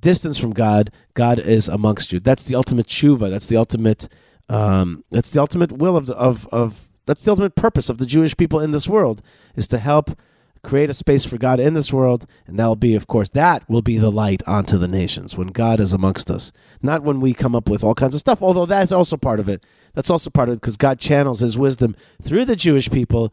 [0.00, 2.20] distance from God, God is amongst you.
[2.20, 3.30] That's the ultimate tshuva.
[3.30, 4.08] That's the ultimate.
[4.48, 6.88] Um, that's the ultimate will of the, of of.
[7.04, 9.22] That's the ultimate purpose of the Jewish people in this world
[9.56, 10.16] is to help
[10.62, 13.82] create a space for God in this world, and that'll be, of course, that will
[13.82, 17.56] be the light onto the nations when God is amongst us, not when we come
[17.56, 18.40] up with all kinds of stuff.
[18.40, 19.64] Although that's also part of it.
[19.94, 23.32] That's also part of it because God channels His wisdom through the Jewish people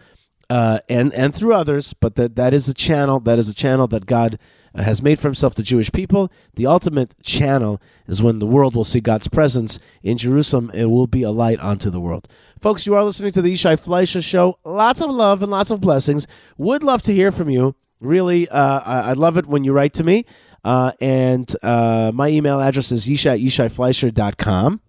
[0.50, 1.94] uh, and and through others.
[1.94, 3.20] But that that is a channel.
[3.20, 4.40] That is a channel that God
[4.74, 6.32] uh, has made for Himself the Jewish people.
[6.56, 10.72] The ultimate channel is when the world will see God's presence in Jerusalem.
[10.74, 12.28] It will be a light onto the world.
[12.60, 14.60] Folks, you are listening to the Yishai Fleisher Show.
[14.64, 16.28] Lots of love and lots of blessings.
[16.58, 17.76] Would love to hear from you.
[18.02, 20.26] Really, uh, I, I love it when you write to me.
[20.64, 24.82] Uh, and uh, my email address is yishai at yishaifleisher.com.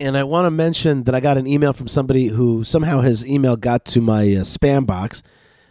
[0.00, 3.26] And I want to mention that I got an email from somebody who somehow his
[3.26, 5.22] email got to my uh, spam box.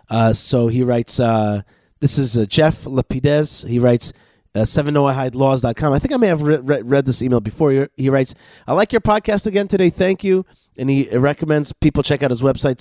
[0.09, 1.61] Uh, so he writes, uh,
[1.99, 3.67] this is uh, Jeff Lapides.
[3.67, 4.13] He writes,
[4.55, 5.93] uh, 7noahidelaws.com.
[5.93, 7.71] I think I may have re- re- read this email before.
[7.71, 8.35] He, he writes,
[8.67, 9.89] I like your podcast again today.
[9.89, 10.45] Thank you.
[10.77, 12.77] And he recommends people check out his website,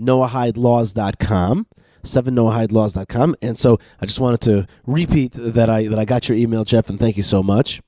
[0.00, 1.66] 7noahidelaws.com.
[2.02, 3.36] 7noahidelaws.com.
[3.42, 6.88] And so I just wanted to repeat that I that I got your email, Jeff,
[6.88, 7.82] and thank you so much.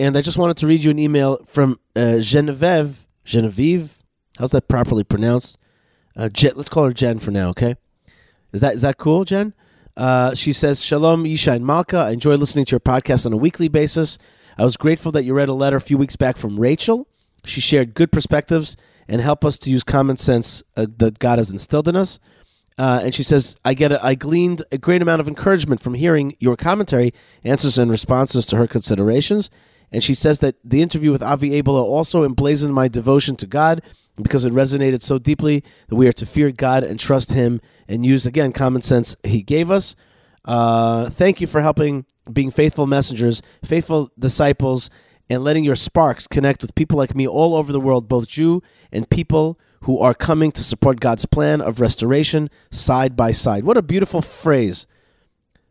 [0.00, 3.06] And I just wanted to read you an email from uh, Genevieve.
[3.26, 3.98] Genevieve,
[4.38, 5.58] how's that properly pronounced?
[6.16, 7.74] Uh, Jen, let's call her Jen for now, okay?
[8.54, 9.52] Is that is that cool, Jen?
[9.98, 12.06] Uh, she says, Shalom, Yishai and Malkah.
[12.06, 14.16] I enjoy listening to your podcast on a weekly basis.
[14.56, 17.06] I was grateful that you read a letter a few weeks back from Rachel.
[17.44, 21.50] She shared good perspectives and helped us to use common sense uh, that God has
[21.50, 22.18] instilled in us.
[22.78, 25.92] Uh, and she says, I get a, I gleaned a great amount of encouragement from
[25.92, 27.12] hearing your commentary,
[27.44, 29.50] answers, and responses to her considerations.
[29.92, 33.82] And she says that the interview with Avi Abelow also emblazoned my devotion to God
[34.22, 38.04] because it resonated so deeply that we are to fear God and trust Him and
[38.04, 39.96] use, again, common sense He gave us.
[40.44, 44.90] Uh, thank you for helping being faithful messengers, faithful disciples,
[45.28, 48.62] and letting your sparks connect with people like me all over the world, both Jew
[48.92, 53.64] and people who are coming to support God's plan of restoration side by side.
[53.64, 54.86] What a beautiful phrase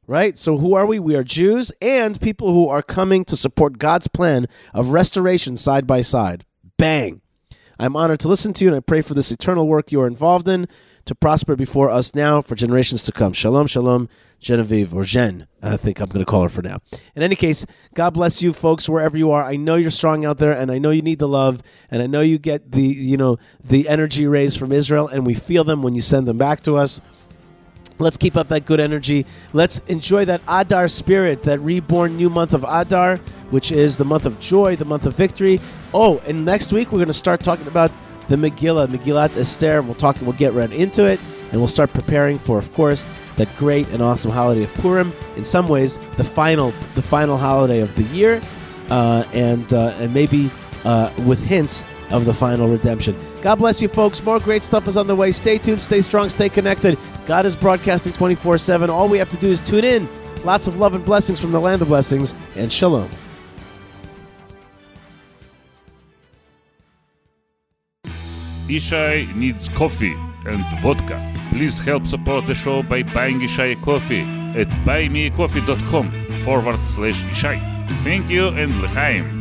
[0.10, 0.40] right?
[0.40, 0.98] So who are we?
[0.98, 5.86] We are Jews and people who are coming to support God's plan of restoration side
[5.86, 6.46] by side.
[6.78, 7.22] Bang.
[7.78, 10.08] I'm honored to listen to you and I pray for this eternal work you are
[10.08, 10.68] involved in
[11.06, 13.34] to prosper before us now for generations to come.
[13.34, 15.46] Shalom, shalom, Genevieve or Jen.
[15.62, 16.80] I think I'm going to call her for now.
[17.16, 19.44] In any case, God bless you folks wherever you are.
[19.44, 22.08] I know you're strong out there and I know you need the love and I
[22.08, 25.84] know you get the, you know, the energy rays from Israel and we feel them
[25.84, 27.00] when you send them back to us.
[28.00, 29.26] Let's keep up that good energy.
[29.52, 33.18] Let's enjoy that Adar spirit, that reborn new month of Adar,
[33.50, 35.60] which is the month of joy, the month of victory.
[35.94, 37.92] Oh, and next week we're going to start talking about
[38.30, 39.82] the Megillah, Megillat Esther.
[39.82, 40.16] We'll talk.
[40.22, 41.20] We'll get right into it,
[41.52, 45.12] and we'll start preparing for, of course, that great and awesome holiday of Purim.
[45.36, 48.40] In some ways, the final, the final holiday of the year,
[48.90, 50.50] uh, and uh, and maybe
[50.86, 53.16] uh, with hints of the final redemption.
[53.42, 54.22] God bless you, folks.
[54.24, 55.32] More great stuff is on the way.
[55.32, 56.98] Stay tuned, stay strong, stay connected.
[57.26, 58.90] God is broadcasting 24 7.
[58.90, 60.10] All we have to do is tune in.
[60.44, 63.10] Lots of love and blessings from the land of blessings, and shalom.
[68.68, 70.16] Yishai needs coffee
[70.46, 71.20] and vodka.
[71.50, 74.22] Please help support the show by buying Yishai coffee
[74.60, 76.12] at buymeacoffee.com
[76.44, 77.60] forward slash Yishai.
[78.04, 79.39] Thank you and l'chaim.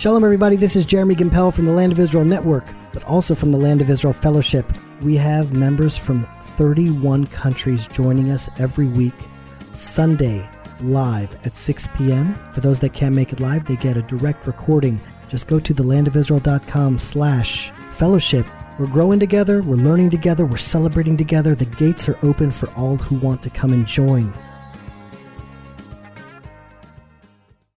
[0.00, 0.56] Shalom, everybody.
[0.56, 3.82] This is Jeremy Gimpel from the Land of Israel Network, but also from the Land
[3.82, 4.64] of Israel Fellowship.
[5.02, 6.22] We have members from
[6.56, 9.12] 31 countries joining us every week,
[9.72, 10.48] Sunday,
[10.80, 12.34] live at 6 p.m.
[12.54, 14.98] For those that can't make it live, they get a direct recording.
[15.28, 18.46] Just go to thelandofisrael.com slash fellowship.
[18.78, 21.54] We're growing together, we're learning together, we're celebrating together.
[21.54, 24.32] The gates are open for all who want to come and join.